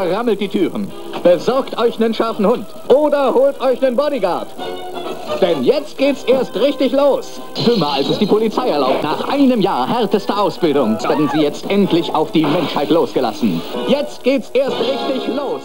[0.00, 0.90] verrammelt die Türen.
[1.22, 4.46] Besorgt euch einen scharfen Hund oder holt euch einen Bodyguard.
[5.42, 7.40] Denn jetzt geht's erst richtig los.
[7.66, 9.02] Dümmer als es die Polizei erlaubt.
[9.02, 13.60] Nach einem Jahr härtester Ausbildung werden sie jetzt endlich auf die Menschheit losgelassen.
[13.88, 15.60] Jetzt geht's erst richtig los.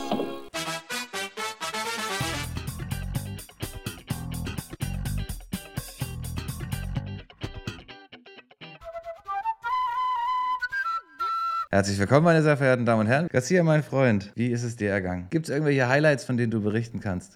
[11.75, 13.27] Herzlich willkommen, meine sehr verehrten Damen und Herren.
[13.27, 15.27] Garcia, mein Freund, wie ist es dir ergangen?
[15.29, 17.33] Gibt es irgendwelche Highlights, von denen du berichten kannst?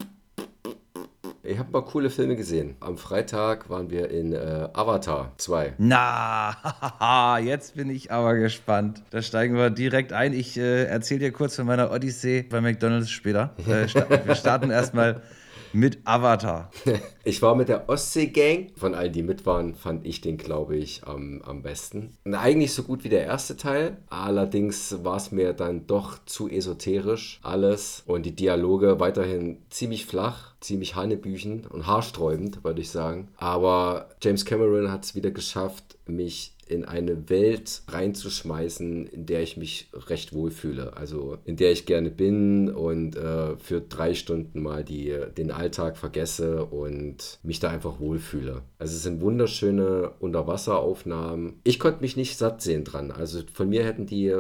[1.44, 2.76] Ich habe mal coole Filme gesehen.
[2.80, 5.74] Am Freitag waren wir in äh, Avatar 2.
[5.78, 9.04] Na, jetzt bin ich aber gespannt.
[9.10, 10.32] Da steigen wir direkt ein.
[10.32, 13.54] Ich äh, erzähle dir kurz von meiner Odyssee bei McDonalds später.
[13.68, 15.22] Äh, sta wir starten erstmal
[15.74, 16.72] mit Avatar.
[17.26, 18.72] Ich war mit der Ostsee-Gang.
[18.76, 22.18] Von all die mit waren, fand ich den, glaube ich, am, am besten.
[22.24, 23.98] Und eigentlich so gut wie der erste Teil.
[24.10, 28.02] Allerdings war es mir dann doch zu esoterisch alles.
[28.08, 33.28] Und die Dialoge weiterhin ziemlich flach, ziemlich hanebüchen und haarsträubend, würde ich sagen.
[33.38, 39.58] Aber James Cameron hat es wieder geschafft, mich in eine Welt reinzuschmeißen, in der ich
[39.58, 40.96] mich recht wohl fühle.
[40.96, 45.98] Also in der ich gerne bin und äh, für drei Stunden mal die, den Alltag
[45.98, 48.62] vergesse und mich da einfach wohlfühle.
[48.78, 51.60] Also es sind wunderschöne Unterwasseraufnahmen.
[51.64, 53.12] Ich konnte mich nicht satt sehen dran.
[53.12, 54.36] Also von mir hätten die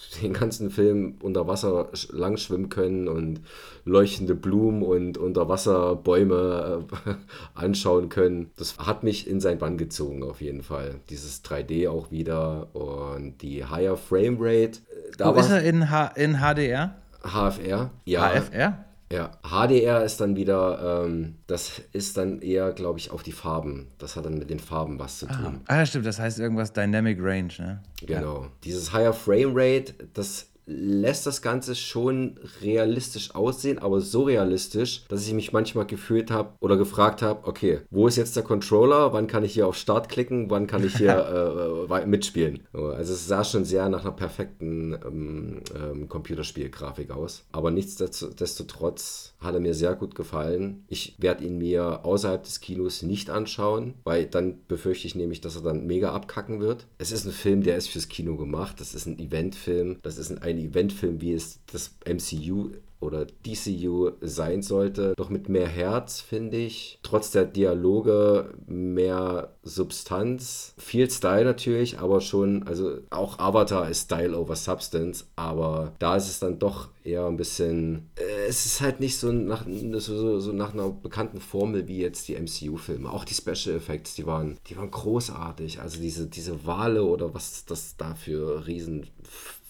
[0.22, 3.40] den ganzen Film unter Wasser lang schwimmen können und
[3.84, 7.14] leuchtende Blumen und Unterwasserbäume äh,
[7.54, 8.50] anschauen können.
[8.56, 10.96] Das hat mich in sein Bann gezogen auf jeden Fall.
[11.10, 14.80] Dieses 3D auch wieder und die Higher Frame Rate.
[14.80, 16.96] Äh, da Wo ist er in, H in HDR?
[17.22, 18.30] HFR, ja.
[18.30, 18.87] HFR?
[19.10, 23.88] Ja, HDR ist dann wieder, ähm, das ist dann eher, glaube ich, auf die Farben.
[23.98, 25.34] Das hat dann mit den Farben was zu ah.
[25.34, 25.60] tun.
[25.66, 27.82] Ah, ah stimmt, das heißt irgendwas Dynamic Range, ne?
[28.04, 28.42] Genau.
[28.42, 28.50] Ja.
[28.64, 35.26] Dieses Higher Frame Rate, das lässt das Ganze schon realistisch aussehen, aber so realistisch, dass
[35.26, 39.12] ich mich manchmal gefühlt habe oder gefragt habe, okay, wo ist jetzt der Controller?
[39.12, 40.50] Wann kann ich hier auf Start klicken?
[40.50, 42.60] Wann kann ich hier äh, mitspielen?
[42.72, 47.44] Also es sah schon sehr nach einer perfekten ähm, ähm, Computerspielgrafik aus.
[47.52, 50.84] Aber nichtsdestotrotz hat er mir sehr gut gefallen.
[50.88, 55.56] Ich werde ihn mir außerhalb des Kinos nicht anschauen, weil dann befürchte ich nämlich, dass
[55.56, 56.86] er dann mega abkacken wird.
[56.98, 58.80] Es ist ein Film, der ist fürs Kino gemacht.
[58.80, 59.98] Das ist ein Eventfilm.
[60.02, 65.14] Das ist ein Eventfilm, wie es das MCU oder DCU sein sollte.
[65.16, 66.98] Doch mit mehr Herz, finde ich.
[67.02, 70.74] Trotz der Dialoge mehr Substanz.
[70.78, 76.28] Viel Style natürlich, aber schon, also auch Avatar ist Style over Substance, aber da ist
[76.28, 80.52] es dann doch eher ein bisschen, äh, es ist halt nicht so nach, so, so
[80.52, 83.10] nach einer bekannten Formel wie jetzt die MCU-Filme.
[83.10, 85.80] Auch die Special Effects, die waren, die waren großartig.
[85.80, 89.06] Also diese, diese Wale oder was das da für riesen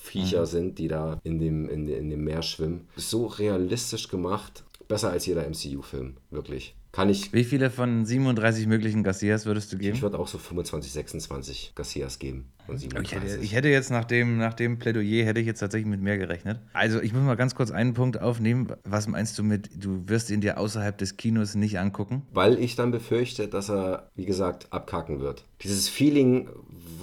[0.09, 0.47] Viecher mhm.
[0.47, 2.89] sind, die da in dem, in, in dem Meer schwimmen.
[2.97, 4.65] So realistisch gemacht.
[4.89, 6.75] Besser als jeder MCU-Film, wirklich.
[6.93, 7.33] Kann ich.
[7.33, 9.95] Wie viele von 37 möglichen Garcias würdest du geben?
[9.95, 12.47] Ich würde auch so 25, 26 Garcias geben.
[13.01, 16.03] Ich hätte, ich hätte, jetzt nach dem, nach dem Plädoyer hätte ich jetzt tatsächlich mit
[16.03, 16.61] mehr gerechnet.
[16.73, 18.69] Also ich muss mal ganz kurz einen Punkt aufnehmen.
[18.85, 22.27] Was meinst du mit, du wirst ihn dir außerhalb des Kinos nicht angucken?
[22.33, 25.45] Weil ich dann befürchte, dass er, wie gesagt, abkacken wird.
[25.63, 26.49] Dieses Feeling,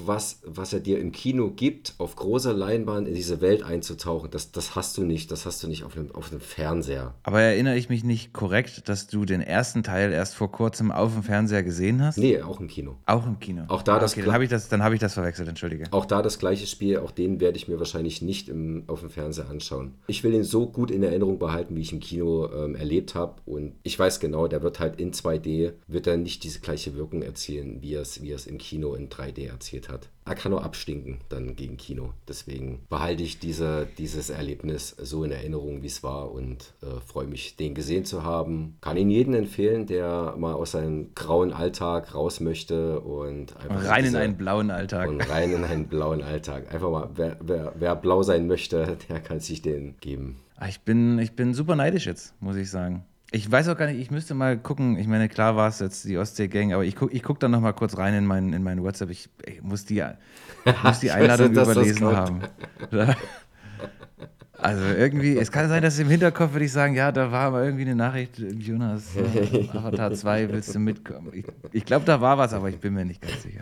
[0.06, 4.52] was, was er dir im Kino gibt, auf großer Leinwand in diese Welt einzutauchen, das,
[4.52, 5.32] das hast du nicht.
[5.32, 7.14] Das hast du nicht auf einem, auf einem Fernseher.
[7.24, 11.14] Aber erinnere ich mich nicht korrekt, dass du den ersten Teil erst vor kurzem auf
[11.14, 12.18] dem Fernseher gesehen hast?
[12.18, 12.96] Nee, auch im Kino.
[13.06, 13.64] Auch im Kino.
[13.68, 15.86] Auch da ah, das okay, dann habe ich, das, hab ich das verwechselt, entschuldige.
[15.92, 19.10] Auch da das gleiche Spiel, auch den werde ich mir wahrscheinlich nicht im, auf dem
[19.10, 19.96] Fernseher anschauen.
[20.08, 23.36] Ich will ihn so gut in Erinnerung behalten, wie ich im Kino ähm, erlebt habe.
[23.46, 27.22] Und ich weiß genau, der wird halt in 2D, wird er nicht diese gleiche Wirkung
[27.22, 30.52] erzielen, wie er es, wie er es im Kino in 3D erzielt hat er kann
[30.52, 32.14] nur abstinken dann gegen Kino.
[32.28, 37.28] Deswegen behalte ich diese, dieses Erlebnis so in Erinnerung, wie es war und äh, freue
[37.28, 38.78] mich, den gesehen zu haben.
[38.82, 44.04] Kann ihn jedem empfehlen, der mal aus seinem grauen Alltag raus möchte und einfach rein
[44.04, 45.10] diese, in einen blauen Alltag.
[45.10, 46.74] Und rein in einen blauen Alltag.
[46.74, 50.38] Einfach mal, wer, wer, wer blau sein möchte, der kann sich den geben.
[50.56, 53.06] Ah, ich bin, ich bin super neidisch jetzt, muss ich sagen.
[53.32, 54.98] Ich weiß auch gar nicht, ich müsste mal gucken.
[54.98, 57.60] Ich meine, klar war es jetzt die Ostsee-Gang, aber ich gucke ich guck dann noch
[57.60, 59.10] mal kurz rein in meinen, in meinen WhatsApp.
[59.10, 60.04] Ich, ich muss die,
[60.66, 62.42] ich muss die Einladung weiß, überlesen haben.
[64.58, 67.64] Also irgendwie, es kann sein, dass im Hinterkopf würde ich sagen, ja, da war aber
[67.64, 71.30] irgendwie eine Nachricht, Jonas, äh, Avatar 2, willst du mitkommen?
[71.34, 73.62] Ich, ich glaube, da war was, aber ich bin mir nicht ganz sicher.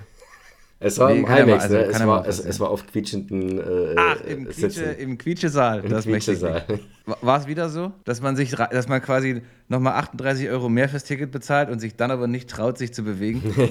[0.85, 1.81] Es war Nee, im IMAX, also ne?
[1.83, 4.99] es, war, es, es war auf quietschenden äh, Ach, im, Quietsche, Sitzen.
[4.99, 5.85] im Quietschesaal.
[5.85, 6.79] Im das möchte ich Quietschesaal.
[7.21, 11.05] War es wieder so, dass man sich, dass man quasi nochmal 38 Euro mehr fürs
[11.05, 13.41] Ticket bezahlt und sich dann aber nicht traut, sich zu bewegen?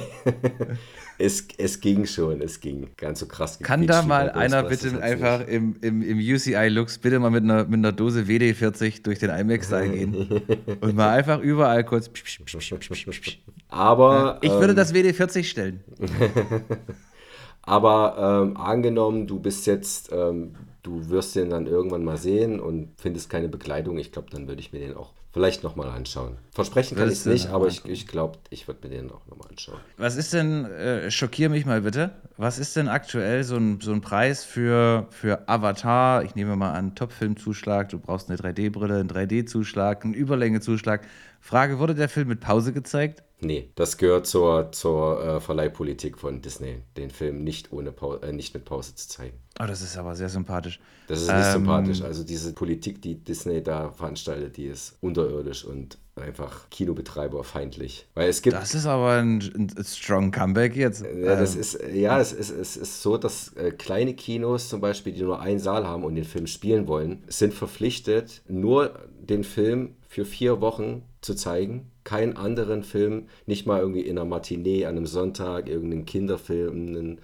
[1.19, 2.89] Es, es ging schon, es ging.
[2.97, 3.59] Ganz so krass.
[3.61, 5.51] Kann da mal einer bitte einfach nicht.
[5.51, 9.31] im, im, im UCI Lux bitte mal mit einer, mit einer Dose WD-40 durch den
[9.31, 10.15] IMAX-Saal gehen
[10.81, 12.09] und mal einfach überall kurz.
[12.09, 13.39] psch, psch, psch,
[13.73, 15.83] Aber, Ich würde ähm, das WD-40 stellen.
[17.63, 22.91] aber ähm, angenommen, du bist jetzt, ähm, du wirst den dann irgendwann mal sehen und
[22.99, 26.37] findest keine Bekleidung, ich glaube, dann würde ich mir den auch vielleicht nochmal anschauen.
[26.53, 29.49] Versprechen kann ich es nicht, aber ich, ich glaube, ich würde mir den auch nochmal
[29.49, 29.79] anschauen.
[29.97, 33.93] Was ist denn, äh, schockier mich mal bitte, was ist denn aktuell so ein, so
[33.93, 36.25] ein Preis für, für Avatar?
[36.25, 41.07] Ich nehme mal an, Top-Film-Zuschlag, du brauchst eine 3D-Brille, einen 3D-Zuschlag, einen Überlänge-Zuschlag.
[41.41, 43.23] Frage, wurde der Film mit Pause gezeigt?
[43.45, 48.33] Nee, das gehört zur, zur äh, Verleihpolitik von Disney, den Film nicht, ohne Pau äh,
[48.33, 49.37] nicht mit Pause zu zeigen.
[49.61, 50.81] Oh, das ist aber sehr sympathisch.
[51.09, 52.03] Das ist nicht Ähm, sympathisch.
[52.03, 58.07] Also diese Politik, die Disney da veranstaltet, die ist unterirdisch und einfach Kinobetreiberfeindlich.
[58.15, 61.03] Weil es gibt Das ist aber ein, ein strong Comeback jetzt.
[61.03, 64.81] Ja, das Ähm, ist, ja es, ist, es ist so, dass äh, kleine Kinos zum
[64.81, 69.45] Beispiel, die nur einen Saal haben und den Film spielen wollen, sind verpflichtet, nur den
[69.45, 71.91] Film für vier Wochen zu zeigen.
[72.05, 77.21] Keinen anderen Film, nicht mal irgendwie in einer Matinee an einem Sonntag, irgendeinen Kinderfilm, einen,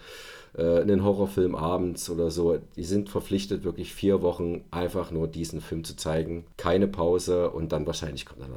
[0.59, 2.59] äh, einen Horrorfilm abends oder so.
[2.77, 6.45] Die sind verpflichtet, wirklich vier Wochen einfach nur diesen Film zu zeigen.
[6.57, 8.51] Keine Pause und dann wahrscheinlich kommt dann,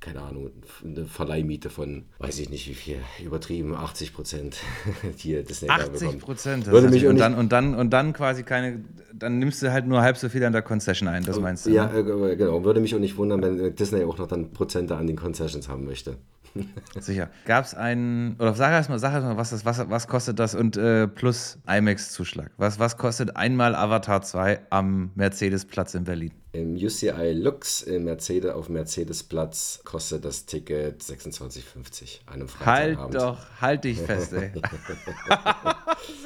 [0.00, 0.50] keine Ahnung,
[0.84, 4.56] eine Verleihmiete von, weiß ich nicht wie viel, übertrieben, 80 Prozent,
[5.22, 6.18] die Disney da 80 bekommt.
[6.22, 6.66] Prozent.
[6.66, 8.80] Würde mich und, nicht- dann, und, dann, und dann quasi keine,
[9.12, 11.70] dann nimmst du halt nur halb so viel an der Concession ein, das meinst du?
[11.70, 11.98] Ja, ne?
[12.30, 12.64] äh, genau.
[12.64, 15.84] Würde mich auch nicht wundern, wenn Disney auch noch dann Prozente an den Concessions haben
[15.84, 16.16] möchte.
[17.00, 17.30] Sicher.
[17.46, 20.38] Gab es einen, oder sag erst mal, sag erst mal, was, das, was, was kostet
[20.38, 22.50] das und äh, plus IMAX-Zuschlag?
[22.56, 26.32] Was, was kostet einmal Avatar 2 am Mercedes-Platz in Berlin?
[26.54, 33.38] Im UCI Lux im Mercedes, auf Mercedes-Platz kostet das Ticket 26,50 an einem Halt doch,
[33.58, 34.52] halt dich fest, ey.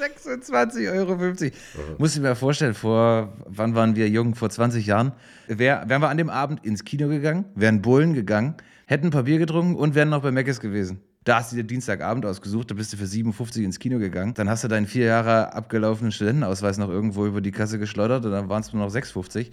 [0.01, 1.15] 26,50 Euro.
[1.97, 4.35] Muss ich mir vorstellen, vor, wann waren wir jung?
[4.35, 5.13] Vor 20 Jahren.
[5.47, 8.55] Wär, wären wir an dem Abend ins Kino gegangen, wären Bullen gegangen,
[8.87, 11.01] hätten ein paar Bier getrunken und wären noch bei Meckes gewesen.
[11.25, 14.33] Da hast du dir Dienstagabend ausgesucht, da bist du für 57 ins Kino gegangen.
[14.33, 18.31] Dann hast du deinen vier Jahre abgelaufenen Studentenausweis noch irgendwo über die Kasse geschleudert und
[18.31, 19.51] dann waren es nur noch 6,50.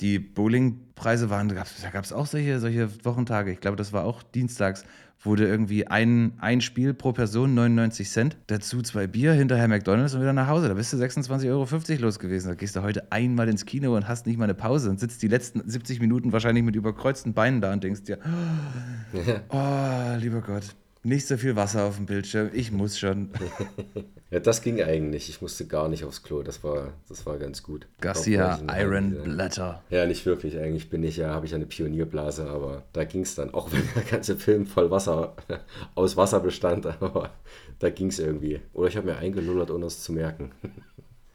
[0.00, 3.52] Die Bowlingpreise waren, da gab es auch solche, solche Wochentage.
[3.52, 4.84] Ich glaube, das war auch dienstags,
[5.24, 10.20] wurde irgendwie ein, ein Spiel pro Person 99 Cent, dazu zwei Bier, hinterher McDonalds und
[10.20, 10.68] wieder nach Hause.
[10.68, 11.66] Da bist du 26,50 Euro
[12.02, 12.48] los gewesen.
[12.48, 15.22] Da gehst du heute einmal ins Kino und hast nicht mal eine Pause und sitzt
[15.22, 18.18] die letzten 70 Minuten wahrscheinlich mit überkreuzten Beinen da und denkst dir,
[19.48, 20.74] oh, lieber Gott,
[21.04, 23.30] nicht so viel Wasser auf dem Bildschirm, ich muss schon.
[24.32, 25.28] Ja, das ging eigentlich.
[25.28, 26.42] Ich musste gar nicht aufs Klo.
[26.42, 27.86] Das war, das war ganz gut.
[28.00, 29.82] Garcia Iron Blätter.
[29.90, 30.56] Ja, nicht wirklich.
[30.56, 33.52] Eigentlich bin ich ja, habe ich eine Pionierblase, aber da ging es dann.
[33.52, 35.36] Auch wenn der ganze Film voll Wasser,
[35.94, 37.28] aus Wasser bestand, aber
[37.78, 38.60] da ging es irgendwie.
[38.72, 40.52] Oder ich habe mir eingelullert, ohne es zu merken.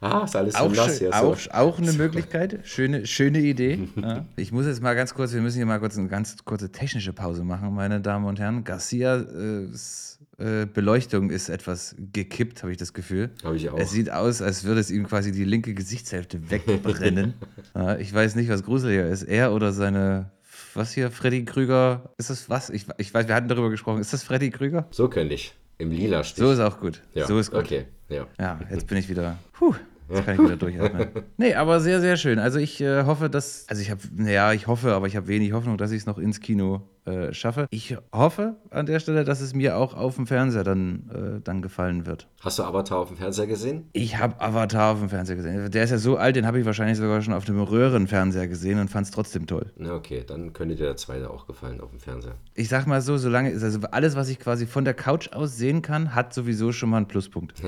[0.00, 1.10] Ah, ist alles so Auch, nass hier.
[1.12, 1.14] So.
[1.14, 2.60] auch, auch eine Möglichkeit.
[2.64, 3.88] Schöne, schöne Idee.
[3.98, 4.24] Ja.
[4.36, 7.12] Ich muss jetzt mal ganz kurz, wir müssen hier mal kurz eine ganz kurze technische
[7.12, 8.62] Pause machen, meine Damen und Herren.
[8.62, 13.30] Garcias äh, Beleuchtung ist etwas gekippt, habe ich das Gefühl.
[13.42, 13.78] Habe ich auch.
[13.78, 17.34] Es sieht aus, als würde es ihm quasi die linke Gesichtshälfte wegbrennen.
[17.74, 19.24] ja, ich weiß nicht, was gruseliger ist.
[19.24, 20.30] Er oder seine,
[20.74, 22.14] was hier, Freddy Krüger?
[22.18, 22.70] Ist das was?
[22.70, 24.00] Ich, ich weiß, wir hatten darüber gesprochen.
[24.00, 24.86] Ist das Freddy Krüger?
[24.92, 25.54] So könnte ich.
[25.78, 26.38] Im lila Stich.
[26.42, 27.00] So ist auch gut.
[27.14, 27.26] ja.
[27.26, 27.60] So ist gut.
[27.60, 28.26] Okay, ja.
[28.38, 29.38] Ja, jetzt bin ich wieder.
[29.52, 29.74] Puh,
[30.10, 31.08] jetzt kann ich wieder durchatmen.
[31.36, 32.38] Nee, aber sehr, sehr schön.
[32.38, 33.64] Also ich äh, hoffe, dass.
[33.68, 36.18] Also ich habe, naja, ich hoffe, aber ich habe wenig Hoffnung, dass ich es noch
[36.18, 37.66] ins Kino äh, schaffe.
[37.70, 41.62] Ich hoffe an der Stelle, dass es mir auch auf dem Fernseher dann, äh, dann
[41.62, 42.28] gefallen wird.
[42.40, 43.88] Hast du Avatar auf dem Fernseher gesehen?
[43.92, 45.70] Ich habe Avatar auf dem Fernseher gesehen.
[45.70, 48.78] Der ist ja so alt, den habe ich wahrscheinlich sogar schon auf dem Röhrenfernseher gesehen
[48.78, 49.72] und fand es trotzdem toll.
[49.76, 52.34] Na, okay, dann könnte dir der zweite auch gefallen auf dem Fernseher.
[52.54, 55.82] Ich sag mal so, solange also alles, was ich quasi von der Couch aus sehen
[55.82, 57.62] kann, hat sowieso schon mal einen Pluspunkt.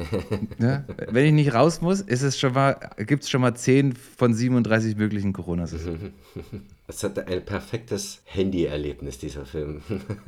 [0.59, 0.85] ja?
[1.11, 4.35] Wenn ich nicht raus muss, ist es schon mal, gibt es schon mal 10 von
[4.35, 6.01] 37 möglichen Corona-Saisons.
[6.91, 9.81] Es hat ein perfektes Handy-Erlebnis, dieser Film.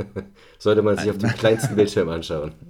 [0.59, 2.53] Sollte man sich auf dem kleinsten Bildschirm anschauen.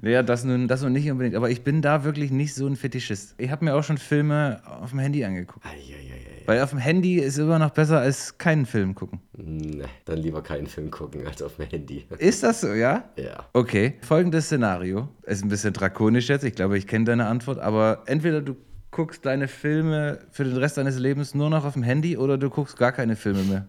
[0.00, 2.76] Naja, das nun, das nun nicht unbedingt, aber ich bin da wirklich nicht so ein
[2.76, 3.34] Fetischist.
[3.38, 5.64] Ich habe mir auch schon Filme auf dem Handy angeguckt.
[5.64, 6.18] Eieiei.
[6.48, 9.20] Weil auf dem Handy ist immer noch besser als keinen Film gucken.
[9.36, 12.06] Ne, dann lieber keinen Film gucken als auf dem Handy.
[12.16, 13.04] Ist das so, ja?
[13.16, 13.44] Ja.
[13.52, 15.08] Okay, folgendes Szenario.
[15.24, 18.56] Ist ein bisschen drakonisch jetzt, ich glaube, ich kenne deine Antwort, aber entweder du
[18.90, 22.50] guckst deine Filme für den Rest deines Lebens nur noch auf dem Handy oder du
[22.50, 23.68] guckst gar keine Filme mehr.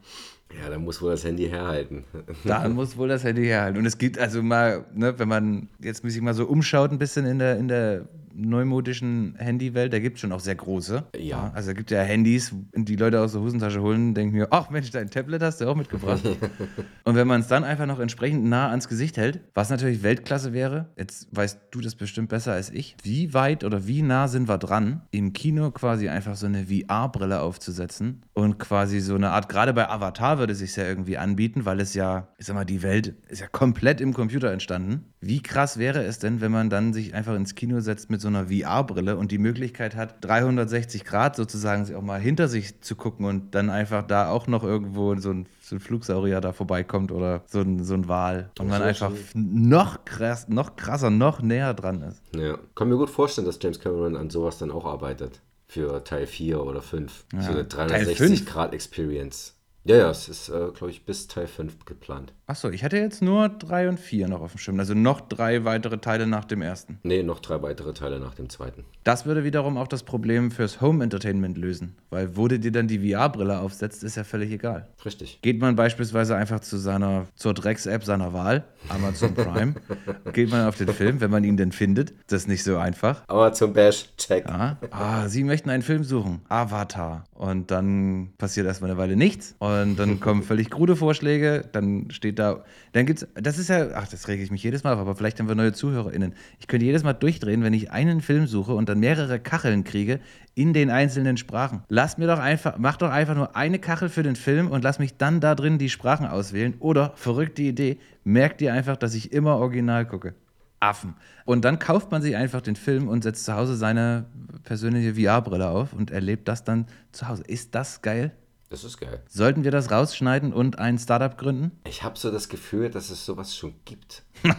[0.59, 2.05] Ja, dann muss wohl das Handy herhalten.
[2.43, 3.77] Da muss wohl das Handy herhalten.
[3.77, 7.25] Und es gibt also mal, ne, wenn man jetzt sich mal so umschaut, ein bisschen
[7.25, 8.05] in der, in der
[8.41, 11.05] neumodischen Handywelt, da gibt es schon auch sehr große.
[11.17, 11.51] Ja.
[11.53, 14.91] Also da gibt ja Handys, die Leute aus der Hosentasche holen, denken mir, ach Mensch,
[14.91, 16.21] dein Tablet hast du auch mitgebracht.
[17.03, 20.53] und wenn man es dann einfach noch entsprechend nah ans Gesicht hält, was natürlich Weltklasse
[20.53, 24.47] wäre, jetzt weißt du das bestimmt besser als ich, wie weit oder wie nah sind
[24.47, 29.49] wir dran, im Kino quasi einfach so eine VR-Brille aufzusetzen und quasi so eine Art,
[29.49, 32.65] gerade bei Avatar würde es sich ja irgendwie anbieten, weil es ja, ich sag mal,
[32.65, 35.05] die Welt ist ja komplett im Computer entstanden.
[35.21, 38.28] Wie krass wäre es denn, wenn man dann sich einfach ins Kino setzt mit so
[38.29, 42.95] einer VR-Brille und die Möglichkeit hat, 360 Grad sozusagen sich auch mal hinter sich zu
[42.95, 47.11] gucken und dann einfach da auch noch irgendwo so ein, so ein Flugsaurier da vorbeikommt
[47.11, 51.73] oder so ein, so ein Wal und man einfach noch, krass, noch krasser, noch näher
[51.73, 52.21] dran ist.
[52.35, 55.41] Ja, kann mir gut vorstellen, dass James Cameron an sowas dann auch arbeitet.
[55.67, 57.25] Für Teil 4 oder 5.
[57.33, 57.41] Ja.
[57.43, 59.58] So eine Teil 360-Grad-Experience.
[59.85, 62.33] Ja, ja, es ist, äh, glaube ich, bis Teil 5 geplant.
[62.47, 64.79] Achso, ich hatte jetzt nur drei und vier noch auf dem Schirm.
[64.79, 66.99] Also noch drei weitere Teile nach dem ersten.
[67.03, 68.85] Nee, noch drei weitere Teile nach dem zweiten.
[69.03, 71.95] Das würde wiederum auch das Problem fürs Home Entertainment lösen.
[72.09, 74.87] Weil wo du dir dann die VR-Brille aufsetzt, ist ja völlig egal.
[75.05, 75.41] Richtig.
[75.41, 79.75] Geht man beispielsweise einfach zu seiner, zur Drecks-App seiner Wahl, Amazon Prime,
[80.33, 82.13] geht man auf den Film, wenn man ihn denn findet.
[82.27, 83.21] Das ist nicht so einfach.
[83.27, 84.45] Aber zum Bash, check.
[84.47, 84.77] Ja.
[84.91, 86.41] Ah, Sie möchten einen Film suchen.
[86.49, 87.23] Avatar.
[87.33, 89.55] Und dann passiert erstmal eine Weile nichts.
[89.59, 91.65] Und dann kommen völlig krude Vorschläge.
[91.71, 94.93] Dann steht da, dann gibt's, das ist ja, ach, das rege ich mich jedes Mal
[94.93, 96.33] auf, aber vielleicht haben wir neue ZuhörerInnen.
[96.59, 100.19] Ich könnte jedes Mal durchdrehen, wenn ich einen Film suche und dann mehrere Kacheln kriege
[100.55, 101.83] in den einzelnen Sprachen.
[101.89, 104.99] Lass mir doch einfach, mach doch einfach nur eine Kachel für den Film und lass
[104.99, 106.75] mich dann da drin die Sprachen auswählen.
[106.79, 110.35] Oder, verrückte Idee, merk dir einfach, dass ich immer original gucke.
[110.79, 111.15] Affen.
[111.45, 114.25] Und dann kauft man sich einfach den Film und setzt zu Hause seine
[114.63, 117.43] persönliche VR-Brille auf und erlebt das dann zu Hause.
[117.47, 118.31] Ist das geil?
[118.69, 119.23] Das ist geil.
[119.27, 121.71] Sollten wir das rausschneiden und ein Startup gründen?
[121.87, 124.23] Ich habe so das Gefühl, dass es sowas schon gibt.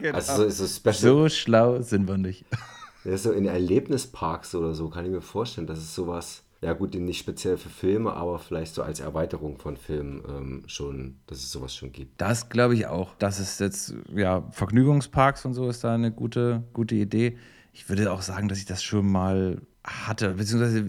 [0.00, 0.14] Genau.
[0.16, 2.44] Also so, so So schlau sind wir nicht.
[3.04, 6.94] Ja, so in Erlebnisparks oder so kann ich mir vorstellen, dass es sowas, ja gut,
[6.94, 11.50] nicht speziell für Filme, aber vielleicht so als Erweiterung von Filmen ähm, schon, dass es
[11.50, 12.20] sowas schon gibt.
[12.20, 13.14] Das glaube ich auch.
[13.18, 17.38] Das ist jetzt, ja, Vergnügungsparks und so ist da eine gute, gute Idee.
[17.72, 20.34] Ich würde auch sagen, dass ich das schon mal hatte.
[20.34, 20.84] Beziehungsweise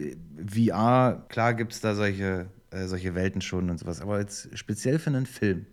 [0.46, 4.02] VR, klar gibt es da solche, äh, solche Welten schon und sowas.
[4.02, 5.66] Aber jetzt speziell für einen Film,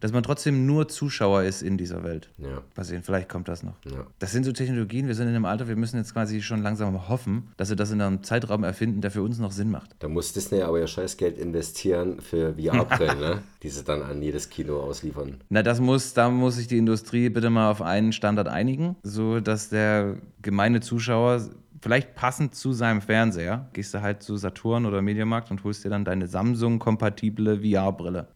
[0.00, 2.30] dass man trotzdem nur Zuschauer ist in dieser Welt.
[2.38, 2.62] Ja.
[2.76, 3.74] Mal sehen, vielleicht kommt das noch.
[3.84, 4.06] Ja.
[4.18, 7.08] Das sind so Technologien, wir sind in einem Alter, wir müssen jetzt quasi schon langsam
[7.08, 9.96] hoffen, dass wir das in einem Zeitraum erfinden, der für uns noch Sinn macht.
[9.98, 13.42] Da muss Disney aber ja scheiß Geld investieren für VR-Brillen, ne?
[13.62, 15.40] die sie dann an jedes Kino ausliefern.
[15.48, 19.40] Na, das muss, da muss sich die Industrie bitte mal auf einen Standard einigen, so
[19.40, 21.48] dass der gemeine Zuschauer
[21.80, 25.90] vielleicht passend zu seinem Fernseher, gehst du halt zu Saturn oder Mediamarkt und holst dir
[25.90, 28.28] dann deine Samsung-kompatible VR-Brille.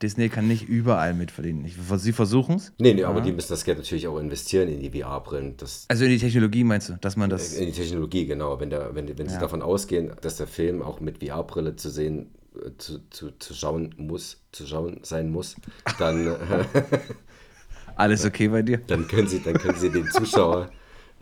[0.00, 1.66] Disney kann nicht überall mitverdienen.
[1.96, 2.72] Sie versuchen es.
[2.78, 5.56] Nee, nee, aber die müssen das Geld natürlich auch investieren in die VR-Brillen.
[5.88, 7.54] Also in die Technologie meinst du, dass man das.
[7.54, 8.60] in die Technologie, genau.
[8.60, 9.40] Wenn, der, wenn, wenn sie Ja.
[9.40, 13.94] davon ausgehen, dass der Film auch mit VR-Brille zu sehen, äh, zu, zu, zu schauen
[13.96, 15.56] muss, zu schauen sein muss,
[15.98, 16.36] dann, äh,
[17.96, 18.78] Alles okay bei dir?
[18.86, 20.70] dann, können sie, dann können sie den Zuschauer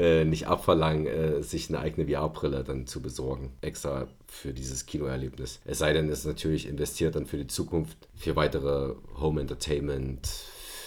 [0.00, 5.60] äh, nicht abverlangen, äh, sich eine eigene VR-Brille dann zu besorgen, extra für dieses Kinoerlebnis.
[5.66, 10.26] Es sei denn, es ist natürlich investiert dann für die Zukunft, für weitere Home Entertainment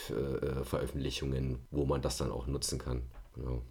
[0.10, 3.03] äh, Veröffentlichungen, wo man das dann auch nutzen kann.
[3.36, 3.62] Genau.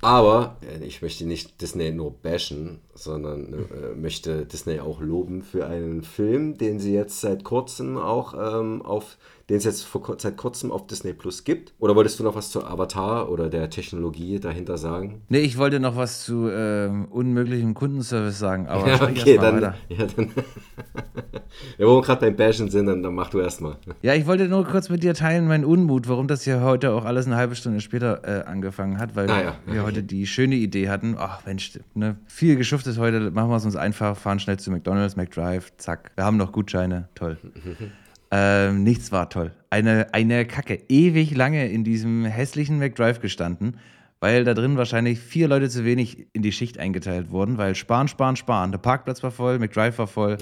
[0.00, 5.66] Aber äh, ich möchte nicht Disney nur bashen, sondern äh, möchte Disney auch loben für
[5.66, 9.16] einen Film, den sie jetzt seit kurzem auch ähm, auf,
[9.48, 11.72] den es jetzt vor, seit kurzem auf Disney Plus gibt.
[11.78, 15.22] Oder wolltest du noch was zu Avatar oder der Technologie dahinter sagen?
[15.30, 19.56] Nee, ich wollte noch was zu ähm, unmöglichem Kundenservice sagen, aber Ja, okay, dann.
[19.56, 19.74] weiter.
[19.88, 20.30] Ja, dann
[21.78, 23.76] ja, wo wir gerade beim Bashen sind, dann, dann mach du erstmal.
[24.02, 27.04] Ja, ich wollte nur kurz mit dir teilen, meinen Unmut, warum das hier heute auch
[27.04, 29.54] alles eine halbe Stunde später äh, angefangen hat, weil Ah, ja.
[29.66, 31.16] wir heute die schöne Idee hatten.
[31.18, 35.16] Ach Mensch, ne, viel geschuftet heute, machen wir es uns einfach, fahren schnell zu McDonalds,
[35.16, 36.12] McDrive, zack.
[36.16, 37.38] Wir haben noch Gutscheine, toll.
[38.30, 39.52] Ähm, nichts war toll.
[39.70, 40.80] Eine, eine Kacke.
[40.88, 43.78] Ewig lange in diesem hässlichen McDrive gestanden,
[44.20, 48.08] weil da drin wahrscheinlich vier Leute zu wenig in die Schicht eingeteilt wurden, weil sparen,
[48.08, 48.72] sparen, sparen.
[48.72, 50.38] Der Parkplatz war voll, McDrive war voll.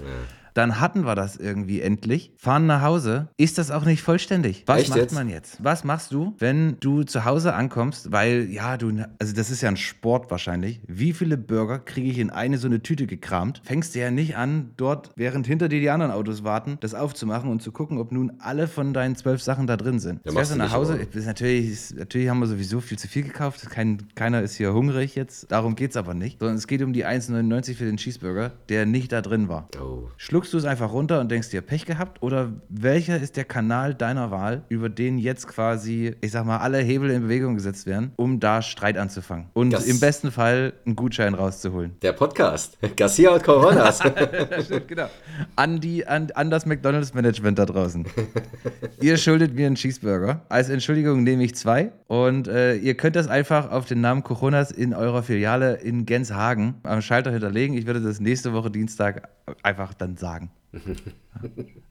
[0.57, 4.63] Dann hatten wir das irgendwie endlich, fahren nach Hause, ist das auch nicht vollständig.
[4.67, 5.15] Was Echt macht jetzt?
[5.15, 5.63] man jetzt?
[5.63, 9.69] Was machst du, wenn du zu Hause ankommst, weil, ja, du, also das ist ja
[9.69, 10.81] ein Sport wahrscheinlich.
[10.87, 13.61] Wie viele Burger kriege ich in eine so eine Tüte gekramt?
[13.65, 17.51] Fängst du ja nicht an, dort, während hinter dir die anderen Autos warten, das aufzumachen
[17.51, 20.21] und zu gucken, ob nun alle von deinen zwölf Sachen da drin sind.
[20.25, 23.25] Ja, fährst du nach Hause, ist natürlich, ist, natürlich haben wir sowieso viel zu viel
[23.25, 23.69] gekauft.
[23.69, 25.53] Kein, keiner ist hier hungrig jetzt.
[25.53, 26.39] Darum geht es aber nicht.
[26.39, 29.69] Sondern es geht um die 1,99 für den Cheeseburger, der nicht da drin war.
[29.79, 30.09] Oh.
[30.47, 32.23] Schluckst du es einfach runter und denkst dir Pech gehabt?
[32.23, 36.79] Oder welcher ist der Kanal deiner Wahl, über den jetzt quasi, ich sag mal, alle
[36.79, 39.47] Hebel in Bewegung gesetzt werden, um da Streit anzufangen?
[39.55, 41.97] Und Das- im besten Fall einen Gutschein rauszuholen.
[42.01, 42.79] Der Podcast.
[42.97, 43.99] Garcia und Coronas.
[44.87, 45.09] genau.
[45.57, 48.07] An, die, an, an das McDonalds-Management da draußen.
[49.01, 50.43] ihr schuldet mir einen Cheeseburger.
[50.49, 51.91] Als Entschuldigung nehme ich zwei.
[52.07, 56.75] Und äh, ihr könnt das einfach auf den Namen Coronas in eurer Filiale in Genshagen
[56.85, 57.77] am Schalter hinterlegen.
[57.77, 59.29] Ich werde das nächste Woche Dienstag
[59.65, 60.51] einfach dann sagen sagen.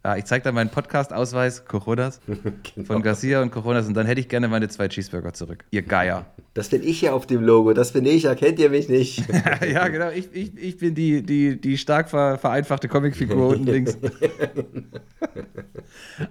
[0.04, 2.20] ja, ich zeige dann meinen Podcast-Ausweis, Coronas,
[2.86, 3.88] von Garcia und Coronas.
[3.88, 5.66] Und dann hätte ich gerne meine zwei Cheeseburger zurück.
[5.72, 6.25] Ihr Geier.
[6.54, 7.74] Das bin ich ja auf dem Logo.
[7.74, 8.25] Das bin ich.
[8.25, 9.24] Erkennt ihr mich nicht?
[9.70, 10.10] ja, genau.
[10.10, 13.98] Ich, ich, ich bin die, die, die stark ver, vereinfachte Comicfigur unten links.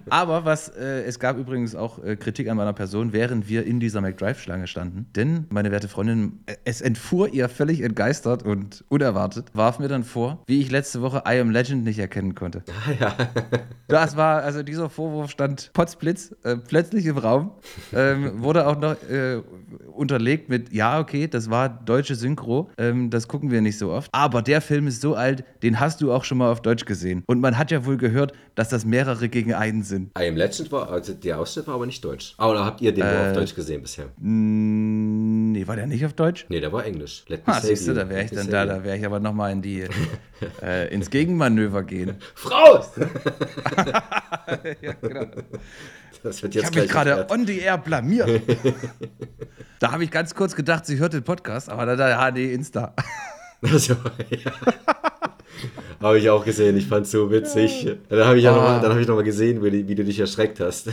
[0.09, 3.79] Aber was, äh, es gab übrigens auch äh, Kritik an meiner Person, während wir in
[3.79, 5.05] dieser McDrive-Schlange standen.
[5.15, 10.03] Denn meine werte Freundin, äh, es entfuhr ihr völlig entgeistert und unerwartet, warf mir dann
[10.03, 12.63] vor, wie ich letzte Woche I Am Legend nicht erkennen konnte.
[12.67, 13.04] Ah, ja.
[13.87, 17.51] Das war, also dieser Vorwurf stand potzblitz äh, plötzlich im Raum,
[17.93, 19.43] ähm, wurde auch noch äh,
[19.93, 24.09] unterlegt mit, ja, okay, das war deutsche Synchro, ähm, das gucken wir nicht so oft.
[24.11, 27.23] Aber der Film ist so alt, den hast du auch schon mal auf Deutsch gesehen.
[27.27, 30.09] Und man hat ja wohl gehört, dass das mehrere gegen einen sind.
[30.17, 32.33] I Am Legend war, also der Ausschnitt war aber nicht deutsch.
[32.37, 33.27] Aber da habt ihr den nur Äh.
[33.27, 34.05] auf Deutsch gesehen bisher?
[35.65, 36.45] Nee, war der nicht auf Deutsch?
[36.49, 37.23] Nee, der war Englisch.
[37.27, 39.61] Let Ah, siehst du, da wäre ich dann da, da wäre ich aber nochmal in
[39.61, 39.85] die,
[40.61, 42.15] äh, ins Gegenmanöver gehen.
[42.35, 42.83] Frau!
[44.81, 45.25] ja, genau.
[46.23, 48.41] Das wird Ich jetzt habe mich gerade on the air blamiert.
[49.79, 52.93] da habe ich ganz kurz gedacht, sie hört den Podcast, aber dann, ja, nee, Insta.
[53.61, 53.95] Also,
[54.29, 54.51] ja.
[56.01, 57.87] Habe ich auch gesehen, ich fand's so witzig.
[58.09, 58.55] Dann habe ich ja Ah.
[58.55, 60.89] noch mal, dann habe ich noch mal gesehen, wie, wie du dich erschreckt hast.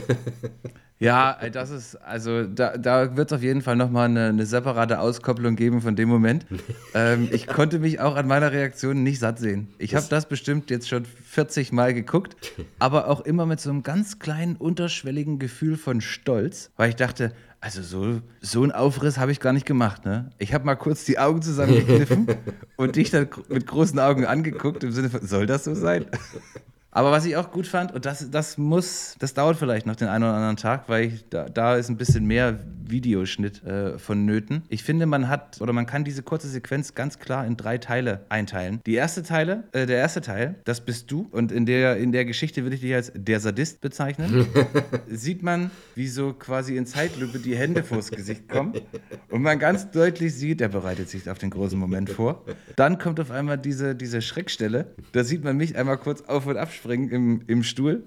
[1.03, 4.47] Ja, äh, das ist, also da, da wird es auf jeden Fall nochmal eine, eine
[4.47, 6.47] separate Auskopplung geben von dem Moment.
[6.95, 9.67] ähm, ich konnte mich auch an meiner Reaktion nicht satt sehen.
[9.79, 12.37] Ich habe das bestimmt jetzt schon 40 Mal geguckt,
[12.79, 17.33] aber auch immer mit so einem ganz kleinen, unterschwelligen Gefühl von Stolz, weil ich dachte,
[17.61, 20.05] also so, so einen Aufriss habe ich gar nicht gemacht.
[20.05, 20.31] Ne?
[20.39, 22.29] Ich habe mal kurz die Augen zusammengekniffen
[22.77, 26.07] und dich dann mit großen Augen angeguckt im Sinne von, soll das so sein?
[26.95, 30.09] Aber was ich auch gut fand, und das, das muss, das dauert vielleicht noch den
[30.09, 34.63] einen oder anderen Tag, weil ich, da, da ist ein bisschen mehr Videoschnitt äh, vonnöten.
[34.69, 38.27] Ich finde, man hat oder man kann diese kurze Sequenz ganz klar in drei Teile
[38.29, 38.81] einteilen.
[38.85, 42.27] Die erste Teile, äh, der erste Teil, das bist du, und in der, in der
[42.27, 44.47] Geschichte würde ich dich als der Sadist bezeichnen.
[45.09, 48.75] Sieht man, wie so quasi in Zeitlupe die Hände vors Gesicht kommen
[49.31, 52.45] und man ganz deutlich sieht, er bereitet sich auf den großen Moment vor.
[52.77, 54.95] Dann kommt auf einmal diese, diese Schreckstelle.
[55.13, 58.05] Da sieht man mich einmal kurz auf und abspringen im, im Stuhl.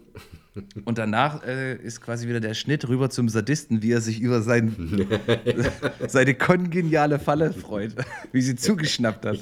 [0.86, 4.42] Und danach äh, ist quasi wieder der Schnitt rüber zum Sadisten, wie er sich über
[4.42, 5.08] sein,
[6.08, 7.94] seine kongeniale Falle freut,
[8.32, 9.40] wie sie zugeschnappt hat.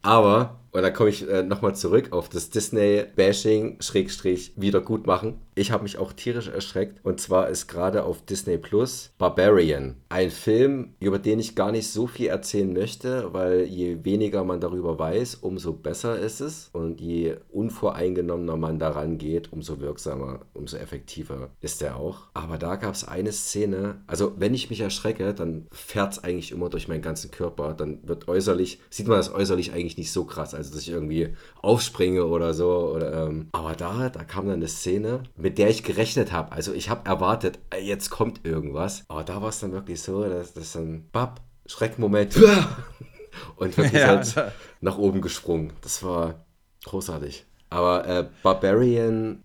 [0.00, 5.36] Aber, und da komme ich äh, nochmal zurück auf das Disney-Bashing, Schrägstrich, Wiedergutmachen.
[5.54, 6.98] Ich habe mich auch tierisch erschreckt.
[7.04, 9.94] Und zwar ist gerade auf Disney Plus Barbarian.
[10.08, 14.60] Ein Film, über den ich gar nicht so viel erzählen möchte, weil je weniger man
[14.60, 16.70] darüber weiß, umso besser ist es.
[16.72, 22.22] Und je unvoreingenommener man daran geht, umso wirksamer, umso effektiver ist er auch.
[22.34, 26.50] Aber da gab es eine Szene, also wenn ich mich erschrecke, dann fährt es eigentlich
[26.50, 27.74] immer durch meinen ganzen Körper.
[27.74, 31.34] Dann wird äußerlich, sieht man das äußerlich eigentlich nicht so krass, also dass ich irgendwie
[31.62, 32.70] aufspringe oder so.
[32.94, 36.52] Oder, ähm, aber da, da kam dann eine Szene, mit der ich gerechnet habe.
[36.52, 39.04] Also ich habe erwartet, jetzt kommt irgendwas.
[39.08, 42.36] Aber da war es dann wirklich so, dass das dann, bap, Schreckmoment.
[43.56, 45.72] Und wirklich Ja, halt da- nach oben gesprungen.
[45.80, 46.44] Das war
[46.84, 47.44] großartig.
[47.70, 49.42] Aber äh, Barbarian,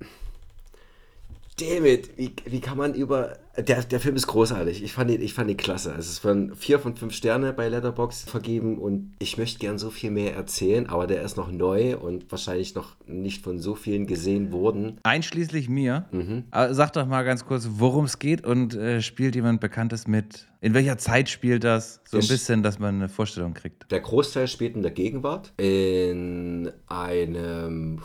[1.60, 3.38] David, wie, wie kann man über.
[3.58, 4.84] Der, der Film ist großartig.
[4.84, 5.94] Ich fand ihn, ich fand ihn klasse.
[5.98, 9.90] Es ist von vier von fünf Sterne bei Letterbox vergeben und ich möchte gern so
[9.90, 14.08] viel mehr erzählen, aber der ist noch neu und wahrscheinlich noch nicht von so vielen
[14.08, 14.98] gesehen worden.
[15.04, 16.06] Einschließlich mir.
[16.52, 20.48] Aber sag doch mal ganz kurz, worum es geht und äh, spielt jemand Bekanntes mit?
[20.62, 22.02] In welcher Zeit spielt das?
[22.06, 23.92] So ein bisschen, dass man eine Vorstellung kriegt.
[23.92, 25.54] Der Großteil spielt in der Gegenwart.
[25.58, 28.02] In einem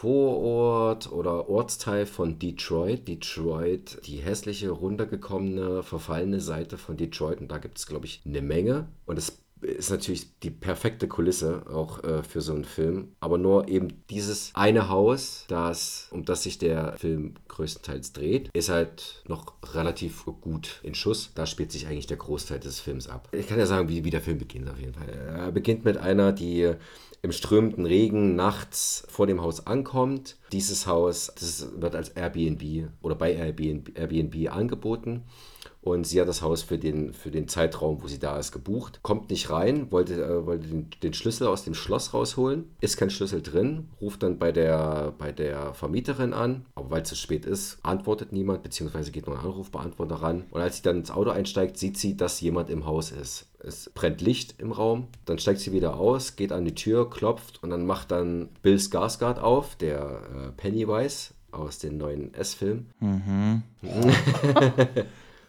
[0.00, 3.08] Vorort oder Ortsteil von Detroit.
[3.08, 7.40] Detroit, die hässliche, runtergekommene, verfallene Seite von Detroit.
[7.40, 8.86] Und da gibt es, glaube ich, eine Menge.
[9.06, 13.08] Und es ist natürlich die perfekte Kulisse auch äh, für so einen Film.
[13.18, 18.68] Aber nur eben dieses eine Haus, das, um das sich der Film größtenteils dreht, ist
[18.68, 21.32] halt noch relativ gut in Schuss.
[21.34, 23.28] Da spielt sich eigentlich der Großteil des Films ab.
[23.32, 25.08] Ich kann ja sagen, wie, wie der Film beginnt auf jeden Fall.
[25.08, 26.74] Er beginnt mit einer, die
[27.22, 30.36] im strömenden Regen nachts vor dem Haus ankommt.
[30.52, 35.24] Dieses Haus das wird als Airbnb oder bei Airbnb, Airbnb angeboten
[35.92, 39.00] und sie hat das Haus für den, für den Zeitraum, wo sie da ist, gebucht.
[39.02, 43.10] Kommt nicht rein, wollte, äh, wollte den, den, Schlüssel aus dem Schloss rausholen, ist kein
[43.10, 47.46] Schlüssel drin, ruft dann bei der, bei der Vermieterin an, aber weil es zu spät
[47.46, 50.44] ist, antwortet niemand, beziehungsweise geht nur ein Anrufbeantworter ran.
[50.50, 53.46] Und als sie dann ins Auto einsteigt, sieht sie, dass jemand im Haus ist.
[53.60, 57.62] Es brennt Licht im Raum, dann steigt sie wieder aus, geht an die Tür, klopft
[57.62, 62.90] und dann macht dann Bill Skarsgård auf, der äh, Pennywise aus den neuen S-Filmen.
[63.00, 63.62] Mhm.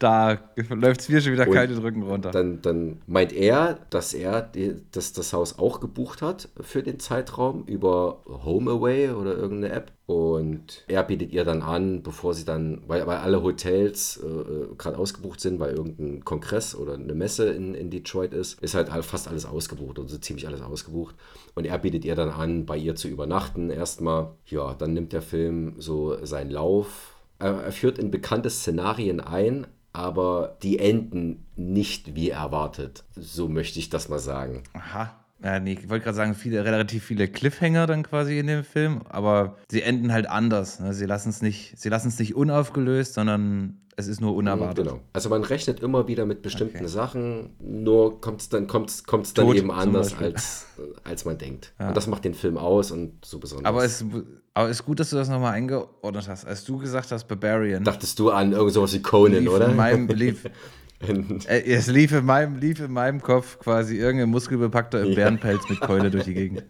[0.00, 0.38] da
[0.70, 2.30] läuft es mir schon wieder und kalte Drücken runter.
[2.30, 6.98] Dann, dann meint er, dass er die, dass das Haus auch gebucht hat für den
[6.98, 9.92] Zeitraum über HomeAway oder irgendeine App.
[10.06, 14.74] Und er bietet ihr dann an, bevor sie dann, weil, weil alle Hotels äh, äh
[14.76, 18.88] gerade ausgebucht sind, weil irgendein Kongress oder eine Messe in, in Detroit ist, ist halt
[19.04, 21.14] fast alles ausgebucht und so ziemlich alles ausgebucht.
[21.54, 24.30] Und er bietet ihr dann an, bei ihr zu übernachten erstmal.
[24.46, 27.14] Ja, dann nimmt der Film so seinen Lauf.
[27.38, 33.04] Er führt in bekannte Szenarien ein, aber die enden nicht wie erwartet.
[33.16, 34.62] So möchte ich das mal sagen.
[34.72, 35.16] Aha.
[35.42, 39.00] Ja, nee, ich wollte gerade sagen, viele, relativ viele Cliffhanger dann quasi in dem Film,
[39.08, 40.80] aber sie enden halt anders.
[40.80, 40.92] Ne?
[40.92, 41.82] Sie lassen es nicht,
[42.18, 44.86] nicht unaufgelöst, sondern es ist nur unerwartet.
[44.86, 45.00] Genau.
[45.12, 46.88] Also man rechnet immer wieder mit bestimmten okay.
[46.88, 50.66] Sachen, nur kommt es dann, kommt's, kommt's dann eben anders, als,
[51.04, 51.72] als man denkt.
[51.78, 51.88] Ja.
[51.88, 53.66] Und das macht den Film aus und so besonders.
[53.66, 54.04] Aber es
[54.52, 56.44] aber ist gut, dass du das nochmal eingeordnet hast.
[56.44, 57.84] Als du gesagt hast, Barbarian.
[57.84, 59.68] Dachtest du an irgend sowas wie Conan, oder?
[59.68, 60.44] In meinem, lief,
[61.00, 65.80] äh, es lief in, meinem, lief in meinem Kopf quasi irgendein muskelbepackter im Bärenpelz mit
[65.80, 66.64] Keule durch die Gegend.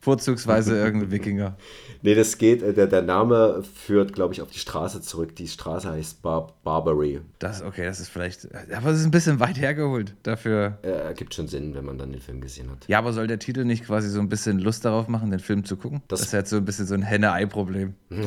[0.00, 1.56] Vorzugsweise irgendein Wikinger.
[2.00, 5.36] Nee, das geht, äh, der, der Name führt, glaube ich, auf die Straße zurück.
[5.36, 7.20] Die Straße heißt Bar Barbary.
[7.38, 10.78] Das, okay, das ist vielleicht, aber es ist ein bisschen weit hergeholt dafür.
[10.82, 12.88] Äh, ergibt schon Sinn, wenn man dann den Film gesehen hat.
[12.88, 15.64] Ja, aber soll der Titel nicht quasi so ein bisschen Lust darauf machen, den Film
[15.64, 16.02] zu gucken?
[16.08, 17.94] Das, das ist jetzt so ein bisschen so ein Henne-Ei-Problem.